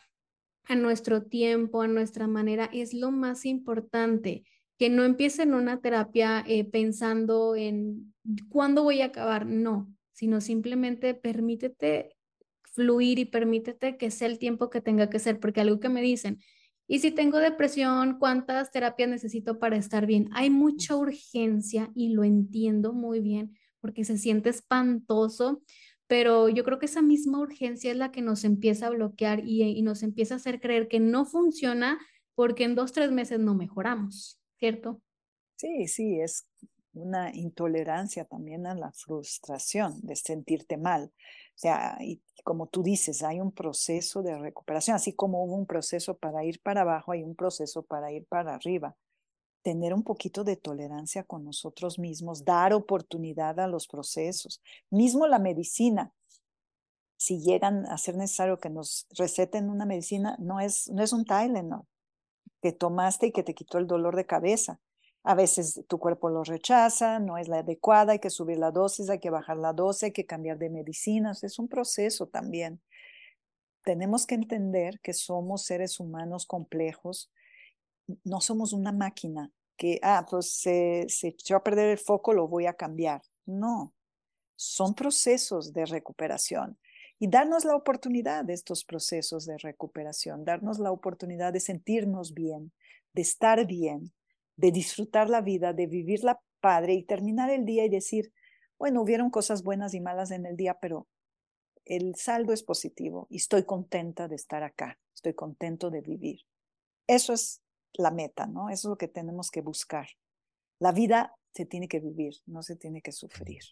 a 0.66 0.76
nuestro 0.76 1.24
tiempo, 1.24 1.82
a 1.82 1.88
nuestra 1.88 2.28
manera, 2.28 2.70
es 2.72 2.94
lo 2.94 3.10
más 3.12 3.46
importante. 3.46 4.44
Que 4.78 4.90
no 4.90 5.04
empiecen 5.04 5.54
una 5.54 5.82
terapia 5.82 6.44
eh, 6.48 6.66
pensando 6.66 7.56
en 7.56 8.14
cuándo 8.50 8.84
voy 8.84 9.02
a 9.02 9.06
acabar, 9.06 9.46
no, 9.46 9.92
sino 10.12 10.40
simplemente 10.40 11.14
permítete 11.14 12.16
fluir 12.72 13.20
y 13.20 13.26
permítete 13.26 13.98
que 13.98 14.12
sea 14.12 14.28
el 14.28 14.40
tiempo 14.40 14.70
que 14.70 14.82
tenga 14.82 15.10
que 15.10 15.20
ser, 15.20 15.40
porque 15.40 15.62
algo 15.62 15.80
que 15.80 15.90
me 15.90 16.02
dicen, 16.02 16.40
y 16.88 17.00
si 17.00 17.12
tengo 17.12 17.38
depresión, 17.38 18.20
¿cuántas 18.20 18.70
terapias 18.72 19.08
necesito 19.10 19.60
para 19.60 19.78
estar 19.78 20.06
bien? 20.06 20.30
Hay 20.34 20.50
mucha 20.50 20.96
urgencia 20.98 21.90
y 21.96 22.10
lo 22.10 22.26
entiendo 22.26 22.92
muy 22.92 23.22
bien 23.22 23.58
porque 23.80 24.04
se 24.04 24.18
siente 24.18 24.50
espantoso, 24.50 25.64
pero 26.08 26.50
yo 26.50 26.66
creo 26.66 26.80
que 26.80 26.88
esa 26.88 27.02
misma 27.02 27.40
urgencia 27.40 27.92
es 27.92 27.98
la 27.98 28.12
que 28.12 28.22
nos 28.22 28.44
empieza 28.44 28.88
a 28.88 28.90
bloquear 28.90 29.42
y, 29.46 29.82
nos 29.82 30.04
empieza 30.04 30.34
a 30.34 30.38
hacer 30.38 30.60
creer 30.60 30.90
que 30.90 31.00
no 31.00 31.24
funciona 31.24 31.98
porque 32.36 32.66
en 32.66 32.76
dos, 32.76 32.92
tres 32.92 33.10
meses 33.10 33.40
no 33.40 33.56
mejoramos, 33.56 34.40
¿cierto? 34.58 35.02
Sí, 35.56 35.88
sí, 35.88 36.20
es 36.20 36.46
una 36.92 37.34
intolerancia 37.34 38.26
también 38.26 38.66
a 38.66 38.76
la 38.76 38.92
frustración 38.92 40.02
de 40.02 40.18
sentirte 40.18 40.76
mal. 40.76 41.06
O 41.56 41.58
sea, 41.62 41.98
y 42.02 42.22
como 42.44 42.68
tú 42.68 42.84
dices, 42.84 43.24
hay 43.24 43.40
un 43.40 43.52
proceso 43.52 44.22
de 44.22 44.38
recuperación, 44.38 44.96
así 44.96 45.14
como 45.14 45.44
hubo 45.44 45.56
un 45.56 45.66
proceso 45.66 46.18
para 46.18 46.44
ir 46.44 46.62
para 46.62 46.82
abajo, 46.82 47.12
hay 47.12 47.24
un 47.24 47.36
proceso 47.36 47.84
para 47.84 48.12
ir 48.12 48.26
para 48.26 48.56
arriba. 48.56 48.96
Tener 49.64 49.94
un 49.94 50.04
poquito 50.04 50.44
de 50.44 50.56
tolerancia 50.56 51.24
con 51.24 51.44
nosotros 51.44 52.00
mismos, 52.00 52.44
dar 52.44 52.74
oportunidad 52.74 53.60
a 53.60 53.68
los 53.68 53.88
procesos. 53.88 54.62
Mismo 54.90 55.28
la 55.28 55.40
medicina, 55.40 56.14
si 57.18 57.40
llegan 57.40 57.86
a 57.86 57.98
ser 57.98 58.18
necesario 58.18 58.60
que 58.60 58.72
nos 58.72 59.06
receten 59.12 59.70
una 59.70 59.86
medicina, 59.86 60.36
no 60.40 60.60
es, 60.60 60.90
no 60.90 61.04
es 61.04 61.14
un 61.14 61.26
Tylenol 61.26 61.86
que 62.62 62.72
tomaste 62.72 63.28
y 63.28 63.32
que 63.32 63.44
te 63.44 63.54
quitó 63.54 63.78
el 63.78 63.88
dolor 63.88 64.16
de 64.16 64.26
cabeza. 64.26 64.80
A 65.24 65.36
veces 65.36 65.84
tu 65.88 66.00
cuerpo 66.00 66.30
lo 66.30 66.44
rechaza, 66.44 67.20
no 67.20 67.38
es 67.38 67.48
la 67.48 67.60
adecuada, 67.60 68.14
hay 68.14 68.20
que 68.20 68.32
subir 68.32 68.58
la 68.58 68.72
dosis, 68.72 69.10
hay 69.10 69.20
que 69.20 69.30
bajar 69.30 69.58
la 69.58 69.74
dosis, 69.74 70.04
hay 70.04 70.12
que 70.12 70.26
cambiar 70.26 70.58
de 70.58 70.70
medicinas. 70.70 71.44
Es 71.44 71.60
un 71.60 71.68
proceso 71.68 72.28
también. 72.28 72.82
Tenemos 73.84 74.26
que 74.26 74.36
entender 74.36 75.00
que 75.02 75.14
somos 75.14 75.66
seres 75.66 76.00
humanos 76.00 76.46
complejos, 76.46 77.32
no 78.24 78.42
somos 78.42 78.74
una 78.74 78.92
máquina 78.92 79.52
que, 79.78 80.00
ah, 80.04 80.26
pues 80.30 80.54
se, 80.54 81.06
se 81.08 81.54
a 81.54 81.64
perder 81.64 81.90
el 81.90 81.98
foco, 81.98 82.34
lo 82.34 82.48
voy 82.48 82.66
a 82.66 82.74
cambiar. 82.74 83.22
No, 83.46 83.94
son 84.56 84.94
procesos 84.94 85.74
de 85.74 85.86
recuperación 85.86 86.78
y 87.18 87.28
darnos 87.28 87.66
la 87.66 87.76
oportunidad 87.76 88.46
de 88.46 88.54
estos 88.54 88.84
procesos 88.84 89.46
de 89.46 89.58
recuperación, 89.58 90.46
darnos 90.46 90.80
la 90.80 90.92
oportunidad 90.92 91.54
de 91.54 91.60
sentirnos 91.60 92.34
bien, 92.34 92.72
de 93.14 93.22
estar 93.22 93.66
bien, 93.66 94.14
de 94.62 94.72
disfrutar 94.72 95.28
la 95.28 95.42
vida, 95.42 95.74
de 95.74 95.88
vivirla 95.88 96.40
padre 96.60 96.94
y 96.94 97.04
terminar 97.04 97.50
el 97.50 97.66
día 97.66 97.84
y 97.84 97.90
decir, 97.90 98.32
bueno, 98.78 99.02
hubieron 99.02 99.32
cosas 99.32 99.64
buenas 99.64 99.96
y 99.96 100.00
malas 100.00 100.30
en 100.30 100.46
el 100.46 100.56
día, 100.56 100.78
pero 100.80 101.08
el 101.84 102.16
saldo 102.16 102.54
es 102.54 102.62
positivo 102.62 103.26
y 103.32 103.38
estoy 103.38 103.64
contenta 103.64 104.28
de 104.28 104.36
estar 104.36 104.62
acá, 104.62 105.00
estoy 105.16 105.34
contento 105.34 105.90
de 105.90 106.02
vivir. 106.02 106.42
Eso 107.08 107.34
es 107.34 107.64
la 107.94 108.12
meta, 108.12 108.46
¿no? 108.46 108.70
Eso 108.70 108.88
es 108.88 108.90
lo 108.92 108.98
que 108.98 109.08
tenemos 109.08 109.50
que 109.50 109.62
buscar. 109.62 110.08
La 110.78 110.92
vida 110.92 111.36
se 111.56 111.66
tiene 111.66 111.88
que 111.88 112.00
vivir, 112.00 112.36
no 112.46 112.62
se 112.62 112.76
tiene 112.76 113.02
que 113.02 113.12
sufrir. 113.12 113.64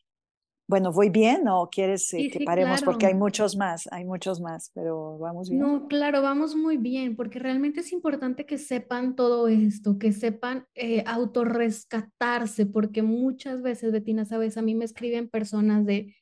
Bueno, 0.69 0.91
¿voy 0.91 1.09
bien 1.09 1.47
o 1.47 1.67
quieres 1.71 2.13
eh, 2.13 2.29
que 2.31 2.45
paremos? 2.45 2.83
Porque 2.83 3.07
hay 3.07 3.15
muchos 3.15 3.57
más, 3.57 3.89
hay 3.91 4.05
muchos 4.05 4.39
más, 4.39 4.69
pero 4.75 5.17
vamos 5.17 5.49
bien. 5.49 5.63
No, 5.63 5.87
claro, 5.87 6.21
vamos 6.21 6.55
muy 6.55 6.77
bien, 6.77 7.15
porque 7.15 7.39
realmente 7.39 7.79
es 7.79 7.91
importante 7.91 8.45
que 8.45 8.59
sepan 8.59 9.15
todo 9.15 9.47
esto, 9.47 9.97
que 9.97 10.11
sepan 10.11 10.67
eh, 10.75 11.03
autorrescatarse, 11.07 12.67
porque 12.67 13.01
muchas 13.01 13.63
veces, 13.63 13.91
Betina, 13.91 14.25
sabes, 14.25 14.57
a 14.57 14.61
mí 14.61 14.75
me 14.75 14.85
escriben 14.85 15.27
personas 15.27 15.87
de, 15.87 16.15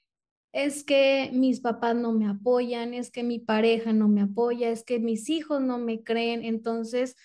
es 0.54 0.86
que 0.86 1.30
mis 1.34 1.60
papás 1.60 1.98
no 1.98 2.14
me 2.14 2.30
apoyan, 2.30 2.94
es 2.94 3.12
que 3.12 3.24
mi 3.24 3.40
pareja 3.40 3.92
no 3.92 4.08
me 4.08 4.22
apoya, 4.22 4.70
es 4.70 4.86
que 4.86 5.00
mis 5.00 5.30
hijos 5.30 5.60
no 5.60 5.78
me 5.78 6.04
creen, 6.04 6.46
entonces 6.46 7.18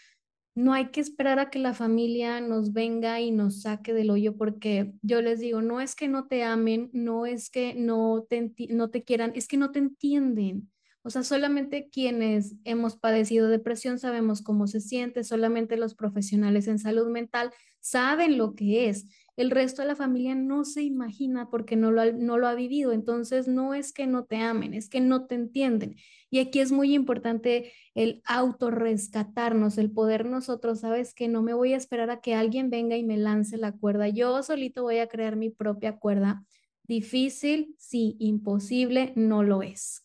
no 0.54 0.74
hay 0.74 0.90
que 0.90 1.00
esperar 1.00 1.38
a 1.38 1.50
que 1.50 1.58
la 1.58 1.74
familia 1.74 2.40
nos 2.40 2.72
venga 2.72 3.20
y 3.20 3.30
nos 3.30 3.62
saque 3.62 3.94
del 3.94 4.10
hoyo 4.10 4.36
porque 4.36 4.92
yo 5.02 5.22
les 5.22 5.40
digo, 5.40 5.62
no 5.62 5.80
es 5.80 5.94
que 5.94 6.08
no 6.08 6.26
te 6.26 6.44
amen, 6.44 6.90
no 6.92 7.26
es 7.26 7.50
que 7.50 7.74
no 7.74 8.26
te, 8.28 8.52
no 8.68 8.90
te 8.90 9.02
quieran, 9.02 9.32
es 9.34 9.48
que 9.48 9.56
no 9.56 9.70
te 9.72 9.78
entienden. 9.78 10.70
O 11.04 11.10
sea, 11.10 11.24
solamente 11.24 11.88
quienes 11.90 12.54
hemos 12.64 12.96
padecido 12.96 13.48
depresión 13.48 13.98
sabemos 13.98 14.40
cómo 14.42 14.66
se 14.66 14.80
siente, 14.80 15.24
solamente 15.24 15.76
los 15.76 15.94
profesionales 15.94 16.68
en 16.68 16.78
salud 16.78 17.08
mental 17.08 17.50
saben 17.80 18.38
lo 18.38 18.54
que 18.54 18.88
es. 18.88 19.06
El 19.36 19.50
resto 19.50 19.82
de 19.82 19.88
la 19.88 19.96
familia 19.96 20.34
no 20.34 20.64
se 20.64 20.82
imagina 20.82 21.48
porque 21.48 21.74
no 21.76 21.90
lo, 21.90 22.12
no 22.12 22.36
lo 22.36 22.46
ha 22.46 22.54
vivido. 22.54 22.92
Entonces, 22.92 23.48
no 23.48 23.74
es 23.74 23.92
que 23.92 24.06
no 24.06 24.24
te 24.24 24.36
amen, 24.36 24.74
es 24.74 24.88
que 24.88 25.00
no 25.00 25.26
te 25.26 25.34
entienden. 25.34 25.96
Y 26.30 26.38
aquí 26.38 26.60
es 26.60 26.72
muy 26.72 26.94
importante 26.94 27.72
el 27.94 28.22
autorrescatarnos, 28.26 29.78
el 29.78 29.90
poder 29.90 30.26
nosotros, 30.26 30.80
sabes 30.80 31.14
que 31.14 31.28
no 31.28 31.42
me 31.42 31.54
voy 31.54 31.74
a 31.74 31.76
esperar 31.76 32.10
a 32.10 32.20
que 32.20 32.34
alguien 32.34 32.70
venga 32.70 32.96
y 32.96 33.04
me 33.04 33.16
lance 33.16 33.56
la 33.56 33.72
cuerda. 33.72 34.08
Yo 34.08 34.42
solito 34.42 34.82
voy 34.82 34.98
a 34.98 35.08
crear 35.08 35.36
mi 35.36 35.50
propia 35.50 35.98
cuerda. 35.98 36.44
Difícil, 36.84 37.74
sí, 37.78 38.16
imposible, 38.18 39.12
no 39.14 39.42
lo 39.42 39.62
es. 39.62 40.04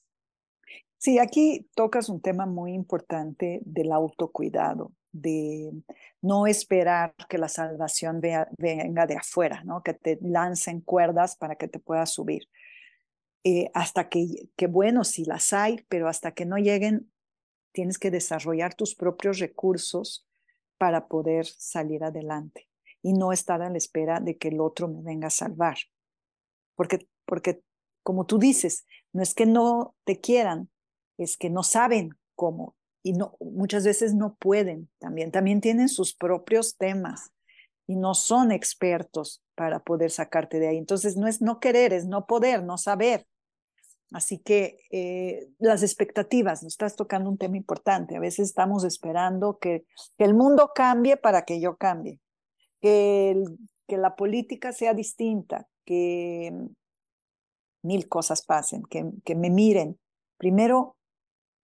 Sí, 0.98 1.20
aquí 1.20 1.70
tocas 1.76 2.10
un 2.10 2.22
tema 2.22 2.46
muy 2.46 2.74
importante 2.74 3.62
del 3.63 3.92
autocuidado, 3.92 4.92
de 5.22 5.72
no 6.22 6.48
esperar 6.48 7.14
que 7.30 7.38
la 7.38 7.50
salvación 7.50 8.22
venga 8.22 9.06
de 9.06 9.16
afuera, 9.16 9.64
¿no? 9.64 9.84
que 9.84 9.94
te 9.94 10.18
lancen 10.22 10.82
cuerdas 10.82 11.36
para 11.36 11.56
que 11.56 11.68
te 11.68 11.80
puedas 11.80 12.12
subir. 12.12 12.48
Eh, 13.44 13.70
hasta 13.74 14.10
que, 14.10 14.50
que, 14.56 14.68
bueno, 14.68 15.04
si 15.04 15.26
las 15.26 15.54
hay, 15.54 15.86
pero 15.90 16.08
hasta 16.08 16.34
que 16.34 16.46
no 16.46 16.58
lleguen, 16.58 17.12
tienes 17.72 17.98
que 17.98 18.12
desarrollar 18.12 18.74
tus 18.74 18.96
propios 18.96 19.40
recursos 19.40 20.28
para 20.78 21.08
poder 21.08 21.46
salir 21.46 22.04
adelante 22.04 22.68
y 23.02 23.14
no 23.14 23.32
estar 23.32 23.62
a 23.62 23.70
la 23.70 23.78
espera 23.78 24.20
de 24.20 24.38
que 24.38 24.50
el 24.50 24.60
otro 24.60 24.88
me 24.88 25.02
venga 25.02 25.28
a 25.28 25.32
salvar. 25.32 25.78
Porque, 26.76 27.08
porque 27.26 27.62
como 28.04 28.26
tú 28.26 28.38
dices, 28.40 28.86
no 29.14 29.22
es 29.22 29.34
que 29.34 29.46
no 29.46 29.96
te 30.06 30.20
quieran, 30.20 30.70
es 31.18 31.38
que 31.38 31.50
no 31.50 31.64
saben 31.64 32.12
cómo 32.36 32.77
y 33.08 33.13
muchas 33.39 33.86
veces 33.86 34.13
no 34.13 34.36
pueden 34.36 34.89
también. 35.00 35.32
También 35.32 35.62
tienen 35.62 35.88
sus 35.88 36.13
propios 36.13 36.76
temas 36.76 37.32
y 37.88 37.96
no 37.96 38.13
son 38.13 38.52
expertos 38.52 39.41
para 39.56 39.80
poder 39.80 40.12
sacarte 40.12 40.60
de 40.60 40.67
ahí. 40.67 40.78
Entonces 40.78 41.15
no 41.15 41.26
es 41.26 41.41
no 41.41 41.62
querer, 41.62 41.93
es 41.93 42.06
no 42.06 42.26
poder, 42.26 42.63
no 42.63 42.78
saber. 42.78 43.26
Así 44.12 44.39
que 44.39 44.80
eh, 44.91 45.48
las 45.58 45.84
expectativas, 45.84 46.63
nos 46.63 46.74
estás 46.74 46.98
tocando 46.98 47.30
un 47.30 47.38
tema 47.38 47.56
importante. 47.56 48.17
A 48.17 48.20
veces 48.20 48.50
estamos 48.50 48.84
esperando 48.84 49.58
que, 49.58 49.86
que 50.17 50.26
el 50.26 50.34
mundo 50.34 50.72
cambie 50.76 51.15
para 51.15 51.43
que 51.43 51.62
yo 51.62 51.78
cambie, 51.78 52.20
que, 52.82 53.41
que 53.88 53.98
la 53.98 54.17
política 54.17 54.74
sea 54.74 54.93
distinta, 54.93 55.67
que 55.86 56.54
mil 57.84 58.10
cosas 58.10 58.46
pasen, 58.46 58.84
que, 58.84 59.10
que 59.24 59.36
me 59.36 59.50
miren. 59.50 59.98
Primero, 60.38 60.97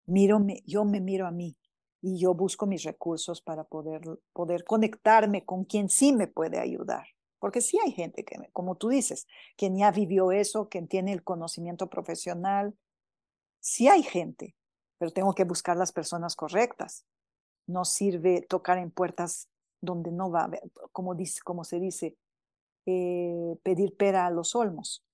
miro, 0.06 0.44
yo 0.66 0.84
me 0.84 1.00
miro 1.00 1.26
a 1.26 1.30
mí 1.30 1.56
y 2.00 2.18
yo 2.18 2.34
busco 2.34 2.66
mis 2.66 2.82
recursos 2.82 3.40
para 3.40 3.64
poder, 3.64 4.02
poder 4.32 4.64
conectarme 4.64 5.44
con 5.44 5.64
quien 5.64 5.88
sí 5.88 6.12
me 6.12 6.26
puede 6.26 6.58
ayudar. 6.58 7.06
Porque 7.38 7.60
sí 7.60 7.78
hay 7.84 7.92
gente 7.92 8.24
que, 8.24 8.36
como 8.52 8.76
tú 8.76 8.88
dices, 8.88 9.26
quien 9.56 9.76
ya 9.76 9.90
vivió 9.90 10.32
eso, 10.32 10.68
quien 10.68 10.88
tiene 10.88 11.12
el 11.12 11.22
conocimiento 11.22 11.88
profesional, 11.88 12.74
sí 13.60 13.88
hay 13.88 14.02
gente, 14.02 14.54
pero 14.98 15.12
tengo 15.12 15.34
que 15.34 15.44
buscar 15.44 15.76
las 15.76 15.92
personas 15.92 16.36
correctas. 16.36 17.06
No 17.66 17.84
sirve 17.84 18.42
tocar 18.42 18.78
en 18.78 18.90
puertas 18.90 19.48
donde 19.80 20.10
no 20.10 20.30
va, 20.30 20.50
como, 20.92 21.14
dice, 21.14 21.40
como 21.42 21.64
se 21.64 21.80
dice, 21.80 22.16
eh, 22.86 23.56
pedir 23.62 23.96
pera 23.96 24.26
a 24.26 24.30
los 24.30 24.54
olmos. 24.54 25.04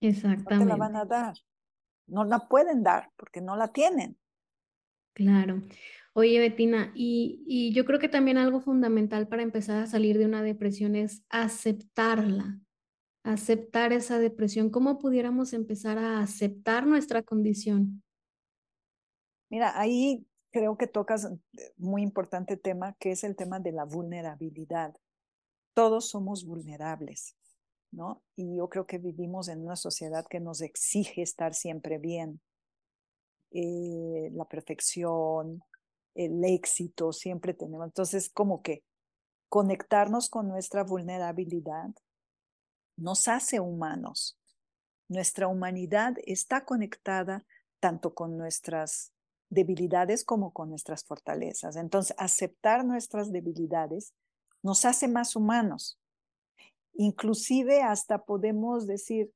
Exactamente. 0.00 0.54
No 0.54 0.60
te 0.60 0.66
la 0.66 0.76
van 0.76 0.96
a 0.96 1.04
dar. 1.04 1.36
No 2.06 2.24
la 2.24 2.48
pueden 2.48 2.82
dar 2.82 3.10
porque 3.16 3.40
no 3.40 3.56
la 3.56 3.68
tienen. 3.68 4.16
Claro. 5.14 5.62
Oye, 6.12 6.38
Betina, 6.38 6.92
y, 6.94 7.44
y 7.46 7.72
yo 7.74 7.84
creo 7.84 7.98
que 7.98 8.08
también 8.08 8.38
algo 8.38 8.60
fundamental 8.60 9.28
para 9.28 9.42
empezar 9.42 9.82
a 9.82 9.86
salir 9.86 10.18
de 10.18 10.24
una 10.24 10.42
depresión 10.42 10.96
es 10.96 11.22
aceptarla, 11.28 12.58
aceptar 13.22 13.92
esa 13.92 14.18
depresión. 14.18 14.70
¿Cómo 14.70 14.98
pudiéramos 14.98 15.52
empezar 15.52 15.98
a 15.98 16.20
aceptar 16.20 16.86
nuestra 16.86 17.22
condición? 17.22 18.02
Mira, 19.50 19.78
ahí 19.78 20.26
creo 20.50 20.78
que 20.78 20.86
tocas 20.86 21.30
muy 21.76 22.02
importante 22.02 22.56
tema, 22.56 22.94
que 22.98 23.12
es 23.12 23.22
el 23.24 23.36
tema 23.36 23.60
de 23.60 23.72
la 23.72 23.84
vulnerabilidad. 23.84 24.94
Todos 25.74 26.08
somos 26.08 26.44
vulnerables, 26.46 27.36
Y 28.36 28.56
yo 28.56 28.68
creo 28.68 28.86
que 28.86 28.98
vivimos 28.98 29.48
en 29.48 29.62
una 29.62 29.76
sociedad 29.76 30.26
que 30.28 30.40
nos 30.40 30.60
exige 30.60 31.22
estar 31.22 31.54
siempre 31.54 31.98
bien. 31.98 32.40
Eh, 33.52 34.30
la 34.32 34.44
perfección, 34.44 35.62
el 36.14 36.44
éxito, 36.44 37.12
siempre 37.12 37.54
tenemos. 37.54 37.86
Entonces, 37.86 38.28
como 38.30 38.62
que 38.62 38.82
conectarnos 39.48 40.28
con 40.28 40.48
nuestra 40.48 40.84
vulnerabilidad 40.84 41.90
nos 42.96 43.28
hace 43.28 43.60
humanos. 43.60 44.38
Nuestra 45.08 45.48
humanidad 45.48 46.14
está 46.24 46.64
conectada 46.64 47.44
tanto 47.80 48.14
con 48.14 48.36
nuestras 48.36 49.12
debilidades 49.48 50.24
como 50.24 50.52
con 50.52 50.70
nuestras 50.70 51.04
fortalezas. 51.04 51.76
Entonces, 51.76 52.14
aceptar 52.18 52.84
nuestras 52.84 53.30
debilidades 53.30 54.12
nos 54.62 54.84
hace 54.84 55.08
más 55.08 55.36
humanos. 55.36 55.98
Inclusive 56.98 57.82
hasta 57.82 58.24
podemos 58.24 58.86
decir, 58.86 59.32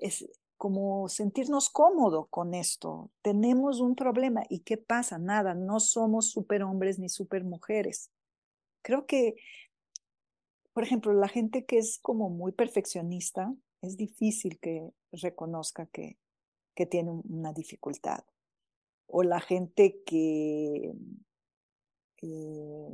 es 0.00 0.28
como 0.56 1.08
sentirnos 1.08 1.70
cómodo 1.70 2.26
con 2.26 2.54
esto. 2.54 3.10
Tenemos 3.22 3.80
un 3.80 3.94
problema 3.94 4.42
y 4.48 4.60
¿qué 4.60 4.76
pasa? 4.76 5.18
Nada, 5.18 5.54
no 5.54 5.78
somos 5.80 6.30
superhombres 6.30 6.98
ni 6.98 7.08
supermujeres. 7.08 8.10
Creo 8.82 9.06
que, 9.06 9.36
por 10.72 10.82
ejemplo, 10.82 11.12
la 11.12 11.28
gente 11.28 11.64
que 11.64 11.78
es 11.78 11.98
como 12.00 12.28
muy 12.28 12.52
perfeccionista, 12.52 13.54
es 13.82 13.96
difícil 13.96 14.58
que 14.58 14.90
reconozca 15.12 15.86
que, 15.86 16.18
que 16.74 16.86
tiene 16.86 17.10
una 17.10 17.52
dificultad 17.52 18.24
o 19.06 19.22
la 19.22 19.40
gente 19.40 20.02
que, 20.04 20.92
eh, 22.22 22.88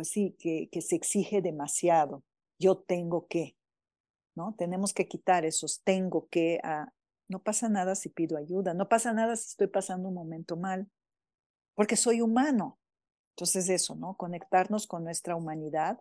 pues 0.00 0.34
que 0.38 0.80
se 0.80 0.96
exige 0.96 1.42
demasiado. 1.42 2.24
Yo 2.58 2.78
tengo 2.78 3.26
que, 3.26 3.56
¿no? 4.34 4.54
Tenemos 4.56 4.94
que 4.94 5.08
quitar 5.08 5.44
esos 5.44 5.82
tengo 5.82 6.28
que. 6.28 6.60
Ah, 6.62 6.92
no 7.28 7.42
pasa 7.42 7.68
nada 7.68 7.94
si 7.94 8.08
pido 8.08 8.36
ayuda, 8.36 8.74
no 8.74 8.88
pasa 8.88 9.12
nada 9.12 9.36
si 9.36 9.48
estoy 9.48 9.68
pasando 9.68 10.08
un 10.08 10.14
momento 10.14 10.56
mal, 10.56 10.90
porque 11.74 11.96
soy 11.96 12.20
humano. 12.20 12.78
Entonces 13.36 13.68
eso, 13.68 13.94
¿no? 13.94 14.16
Conectarnos 14.16 14.86
con 14.86 15.04
nuestra 15.04 15.36
humanidad 15.36 16.00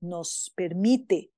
nos 0.00 0.52
permite 0.56 1.32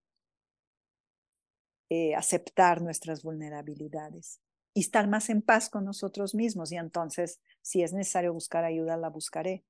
eh, 1.90 2.14
aceptar 2.14 2.82
nuestras 2.82 3.22
vulnerabilidades 3.22 4.40
y 4.74 4.80
estar 4.80 5.08
más 5.08 5.30
en 5.30 5.42
paz 5.42 5.68
con 5.68 5.84
nosotros 5.84 6.34
mismos. 6.34 6.72
Y 6.72 6.76
entonces, 6.76 7.40
si 7.62 7.82
es 7.82 7.92
necesario 7.92 8.32
buscar 8.32 8.64
ayuda, 8.64 8.96
la 8.96 9.08
buscaré. 9.08 9.64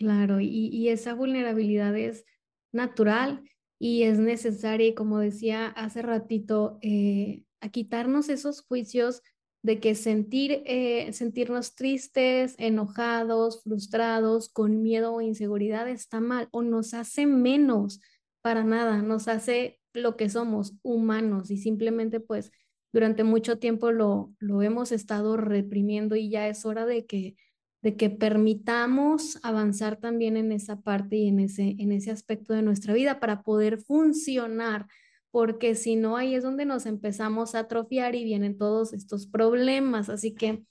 Claro, 0.00 0.40
y, 0.40 0.88
esa 0.88 1.12
vulnerabilidad 1.12 1.94
es 1.94 2.24
natural 2.72 3.44
y 3.78 4.04
es 4.04 4.18
necesaria, 4.18 4.94
como 4.94 5.18
decía 5.18 5.66
hace 5.68 6.00
ratito, 6.00 6.78
eh, 6.80 7.44
a 7.60 7.68
quitarnos 7.68 8.30
esos 8.30 8.62
juicios 8.62 9.22
de 9.62 9.78
que 9.78 9.94
sentir, 9.94 10.62
eh, 10.64 11.12
sentirnos 11.12 11.74
tristes, 11.74 12.54
enojados, 12.56 13.62
frustrados, 13.62 14.48
con 14.48 14.80
miedo 14.80 15.12
o 15.12 15.20
inseguridad 15.20 15.86
está 15.86 16.18
mal 16.20 16.48
o 16.50 16.62
nos 16.62 16.94
hace 16.94 17.26
menos 17.26 18.00
para 18.40 18.64
nada, 18.64 19.02
nos 19.02 19.28
hace 19.28 19.80
lo 19.92 20.16
que 20.16 20.30
somos, 20.30 20.76
humanos 20.82 21.50
y 21.50 21.58
simplemente 21.58 22.20
pues 22.20 22.52
durante 22.90 23.22
mucho 23.22 23.58
tiempo 23.58 23.92
lo, 23.92 24.32
lo 24.38 24.62
hemos 24.62 24.92
estado 24.92 25.36
reprimiendo 25.36 26.16
y 26.16 26.30
ya 26.30 26.48
es 26.48 26.64
hora 26.64 26.86
de 26.86 27.04
que, 27.04 27.36
de 27.82 27.96
que 27.96 28.10
permitamos 28.10 29.38
avanzar 29.42 29.96
también 29.96 30.36
en 30.36 30.52
esa 30.52 30.80
parte 30.80 31.16
y 31.16 31.28
en 31.28 31.40
ese, 31.40 31.76
en 31.78 31.92
ese 31.92 32.10
aspecto 32.10 32.52
de 32.52 32.62
nuestra 32.62 32.92
vida 32.92 33.20
para 33.20 33.42
poder 33.42 33.78
funcionar, 33.78 34.86
porque 35.30 35.74
si 35.74 35.96
no, 35.96 36.16
ahí 36.16 36.34
es 36.34 36.42
donde 36.42 36.66
nos 36.66 36.86
empezamos 36.86 37.54
a 37.54 37.60
atrofiar 37.60 38.14
y 38.14 38.24
vienen 38.24 38.58
todos 38.58 38.92
estos 38.92 39.26
problemas. 39.26 40.08
Así 40.08 40.34
que, 40.34 40.64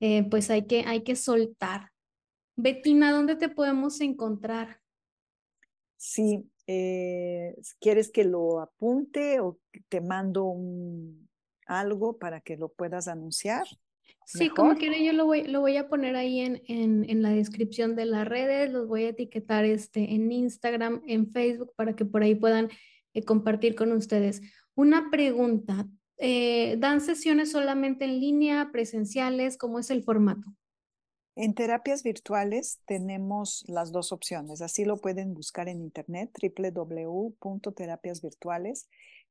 eh, 0.00 0.24
pues 0.28 0.50
hay 0.50 0.66
que, 0.66 0.84
hay 0.86 1.02
que 1.02 1.14
soltar. 1.14 1.90
Betina, 2.56 3.12
¿dónde 3.12 3.36
te 3.36 3.48
podemos 3.48 4.00
encontrar? 4.00 4.80
Sí, 5.96 6.50
eh, 6.66 7.56
¿quieres 7.80 8.10
que 8.10 8.24
lo 8.24 8.60
apunte 8.60 9.40
o 9.40 9.58
te 9.88 10.00
mando 10.00 10.54
algo 11.66 12.18
para 12.18 12.40
que 12.40 12.56
lo 12.56 12.68
puedas 12.70 13.06
anunciar? 13.08 13.66
Sí, 14.30 14.50
como 14.50 14.74
quiera, 14.74 14.98
yo 14.98 15.14
lo 15.14 15.24
voy, 15.24 15.44
lo 15.44 15.60
voy 15.60 15.78
a 15.78 15.88
poner 15.88 16.14
ahí 16.14 16.40
en, 16.40 16.60
en, 16.68 17.08
en, 17.08 17.22
la 17.22 17.30
descripción 17.30 17.96
de 17.96 18.04
las 18.04 18.28
redes, 18.28 18.70
los 18.70 18.86
voy 18.86 19.04
a 19.04 19.08
etiquetar 19.08 19.64
este, 19.64 20.14
en 20.14 20.30
Instagram, 20.30 21.02
en 21.06 21.30
Facebook, 21.30 21.72
para 21.76 21.96
que 21.96 22.04
por 22.04 22.22
ahí 22.22 22.34
puedan 22.34 22.68
eh, 23.14 23.22
compartir 23.22 23.74
con 23.74 23.90
ustedes. 23.92 24.42
Una 24.74 25.08
pregunta, 25.10 25.88
eh, 26.18 26.76
¿dan 26.78 27.00
sesiones 27.00 27.52
solamente 27.52 28.04
en 28.04 28.20
línea, 28.20 28.68
presenciales? 28.70 29.56
¿Cómo 29.56 29.78
es 29.78 29.90
el 29.90 30.02
formato? 30.02 30.52
En 31.34 31.54
terapias 31.54 32.02
virtuales 32.02 32.80
tenemos 32.84 33.64
las 33.66 33.92
dos 33.92 34.12
opciones, 34.12 34.60
así 34.60 34.84
lo 34.84 34.98
pueden 34.98 35.32
buscar 35.32 35.70
en 35.70 35.80
internet, 35.80 36.30
www.terapiasvirtuales 36.38 38.90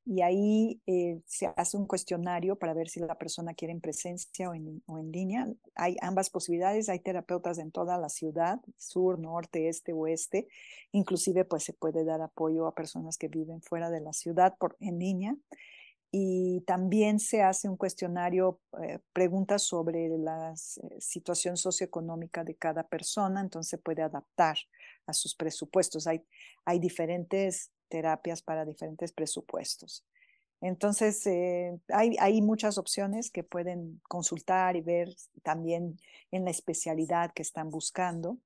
y 0.09 0.21
ahí 0.21 0.81
eh, 0.87 1.19
se 1.25 1.47
hace 1.57 1.75
un 1.75 1.85
cuestionario 1.85 2.55
para 2.55 2.73
ver 2.73 2.87
si 2.87 3.01
la 3.01 3.15
persona 3.15 3.53
quiere 3.53 3.73
en 3.73 3.81
presencia 3.81 4.49
o 4.49 4.53
en, 4.53 4.81
o 4.85 4.97
en 4.99 5.11
línea. 5.11 5.49
Hay 5.75 5.97
ambas 6.01 6.29
posibilidades, 6.29 6.87
hay 6.87 6.99
terapeutas 6.99 7.57
en 7.57 7.71
toda 7.71 7.97
la 7.97 8.07
ciudad, 8.07 8.61
sur, 8.77 9.19
norte, 9.19 9.67
este, 9.67 9.91
oeste. 9.91 10.47
Inclusive 10.93 11.43
pues 11.43 11.65
se 11.65 11.73
puede 11.73 12.05
dar 12.05 12.21
apoyo 12.21 12.67
a 12.67 12.73
personas 12.73 13.17
que 13.17 13.27
viven 13.27 13.61
fuera 13.61 13.89
de 13.89 13.99
la 13.99 14.13
ciudad 14.13 14.55
por, 14.57 14.77
en 14.79 14.97
línea. 14.97 15.35
Y 16.09 16.61
también 16.61 17.19
se 17.19 17.41
hace 17.41 17.67
un 17.67 17.75
cuestionario, 17.75 18.61
eh, 18.81 18.99
preguntas 19.11 19.63
sobre 19.63 20.07
la 20.17 20.53
eh, 20.53 21.01
situación 21.01 21.57
socioeconómica 21.57 22.45
de 22.45 22.55
cada 22.55 22.87
persona, 22.87 23.41
entonces 23.41 23.77
puede 23.83 24.03
adaptar 24.03 24.57
a 25.05 25.11
sus 25.11 25.35
presupuestos. 25.35 26.07
Hay, 26.07 26.23
hay 26.63 26.79
diferentes 26.79 27.73
terapias 27.87 28.41
para 28.41 28.65
diferentes 28.65 29.11
presupuestos. 29.11 30.05
Entonces, 30.61 31.25
eh, 31.27 31.79
hay, 31.89 32.15
hay, 32.19 32.41
muchas 32.41 32.77
opciones 32.77 33.29
que 33.29 33.43
pueden 33.43 34.01
consultar 34.07 34.75
y 34.75 34.81
ver 34.81 35.15
también 35.43 35.99
en 36.31 36.45
la 36.45 36.51
especialidad 36.51 37.31
que 37.33 37.43
están 37.43 37.69
buscando. 37.69 38.37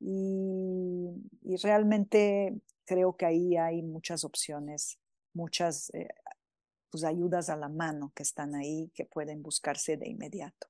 Y, 0.00 1.08
y 1.42 1.56
realmente 1.62 2.60
creo 2.84 3.16
que 3.16 3.26
ahí 3.26 3.56
hay 3.56 3.82
muchas 3.82 4.24
opciones, 4.24 4.98
muchas 5.32 5.90
eh, 5.94 6.08
pues, 6.90 7.04
ayudas 7.04 7.48
a 7.48 7.56
la 7.56 7.68
mano 7.68 8.12
que 8.16 8.24
están 8.24 8.56
ahí, 8.56 8.90
que 8.94 9.04
pueden 9.04 9.42
buscarse 9.42 9.96
de 9.96 10.08
inmediato. 10.08 10.66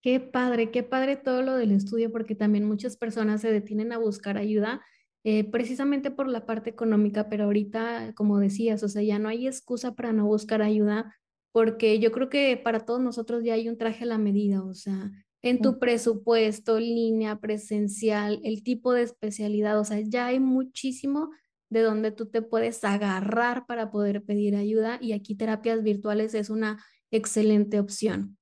Qué 0.00 0.20
padre, 0.20 0.70
qué 0.70 0.84
padre 0.84 1.16
todo 1.16 1.42
lo 1.42 1.56
del 1.56 1.72
estudio, 1.72 2.12
porque 2.12 2.36
también 2.36 2.64
muchas 2.64 2.96
personas 2.96 3.40
se 3.40 3.50
detienen 3.50 3.92
a 3.92 3.98
buscar 3.98 4.36
ayuda 4.36 4.80
eh, 5.28 5.42
precisamente 5.42 6.12
por 6.12 6.28
la 6.28 6.46
parte 6.46 6.70
económica, 6.70 7.28
pero 7.28 7.46
ahorita, 7.46 8.12
como 8.14 8.38
decías, 8.38 8.84
o 8.84 8.88
sea, 8.88 9.02
ya 9.02 9.18
no 9.18 9.28
hay 9.28 9.48
excusa 9.48 9.92
para 9.96 10.12
no 10.12 10.24
buscar 10.24 10.62
ayuda, 10.62 11.16
porque 11.50 11.98
yo 11.98 12.12
creo 12.12 12.28
que 12.28 12.56
para 12.56 12.86
todos 12.86 13.00
nosotros 13.00 13.42
ya 13.42 13.54
hay 13.54 13.68
un 13.68 13.76
traje 13.76 14.04
a 14.04 14.06
la 14.06 14.18
medida, 14.18 14.62
o 14.62 14.72
sea, 14.72 15.10
en 15.42 15.60
tu 15.60 15.80
presupuesto, 15.80 16.78
línea 16.78 17.40
presencial, 17.40 18.38
el 18.44 18.62
tipo 18.62 18.92
de 18.92 19.02
especialidad, 19.02 19.80
o 19.80 19.84
sea, 19.84 19.98
ya 19.98 20.26
hay 20.26 20.38
muchísimo 20.38 21.30
de 21.70 21.80
donde 21.80 22.12
tú 22.12 22.26
te 22.26 22.40
puedes 22.40 22.84
agarrar 22.84 23.66
para 23.66 23.90
poder 23.90 24.22
pedir 24.22 24.54
ayuda 24.54 24.98
y 25.00 25.10
aquí 25.10 25.34
terapias 25.34 25.82
virtuales 25.82 26.34
es 26.34 26.50
una 26.50 26.78
excelente 27.10 27.80
opción. 27.80 28.38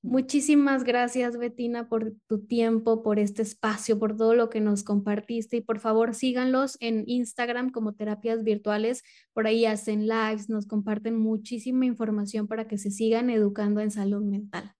Muchísimas 0.00 0.82
gracias, 0.82 1.36
Betina, 1.36 1.88
por 1.88 2.14
tu 2.26 2.46
tiempo, 2.46 3.02
por 3.02 3.18
este 3.18 3.42
espacio, 3.42 3.98
por 3.98 4.16
todo 4.16 4.34
lo 4.34 4.48
que 4.48 4.60
nos 4.60 4.82
compartiste 4.82 5.58
y 5.58 5.60
por 5.60 5.78
favor 5.78 6.14
síganlos 6.14 6.78
en 6.80 7.04
Instagram 7.06 7.70
como 7.70 7.94
terapias 7.94 8.42
virtuales. 8.42 9.02
Por 9.34 9.46
ahí 9.46 9.66
hacen 9.66 10.06
lives, 10.06 10.48
nos 10.48 10.66
comparten 10.66 11.16
muchísima 11.18 11.84
información 11.84 12.48
para 12.48 12.66
que 12.66 12.78
se 12.78 12.90
sigan 12.90 13.28
educando 13.28 13.80
en 13.80 13.90
salud 13.90 14.22
mental. 14.22 14.74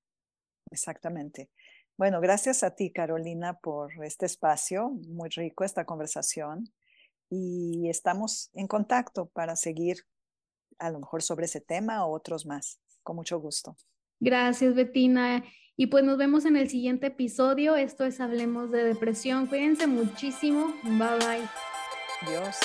Exactamente. 0.70 1.50
Bueno, 1.98 2.20
gracias 2.20 2.62
a 2.62 2.74
ti, 2.74 2.90
Carolina, 2.90 3.58
por 3.58 3.92
este 4.04 4.24
espacio. 4.24 4.90
Muy 5.08 5.28
rico 5.28 5.64
esta 5.64 5.84
conversación 5.84 6.72
y 7.28 7.88
estamos 7.90 8.50
en 8.54 8.66
contacto 8.68 9.26
para 9.26 9.54
seguir 9.54 9.98
a 10.78 10.90
lo 10.90 11.00
mejor 11.00 11.22
sobre 11.22 11.44
ese 11.44 11.60
tema 11.60 12.06
o 12.06 12.14
otros 12.14 12.46
más. 12.46 12.80
Con 13.02 13.16
mucho 13.16 13.38
gusto. 13.38 13.76
Gracias, 14.20 14.74
Betina. 14.74 15.44
Y 15.77 15.87
pues 15.87 16.05
nos 16.05 16.18
vemos 16.18 16.44
en 16.44 16.57
el 16.57 16.68
siguiente 16.68 17.09
episodio. 17.09 17.74
Esto 17.74 18.05
es 18.05 18.20
Hablemos 18.20 18.70
de 18.70 18.85
Depresión. 18.85 19.46
Cuídense 19.46 19.87
muchísimo. 19.87 20.74
Bye 20.85 21.18
bye. 21.18 21.48
Adiós. 22.22 22.57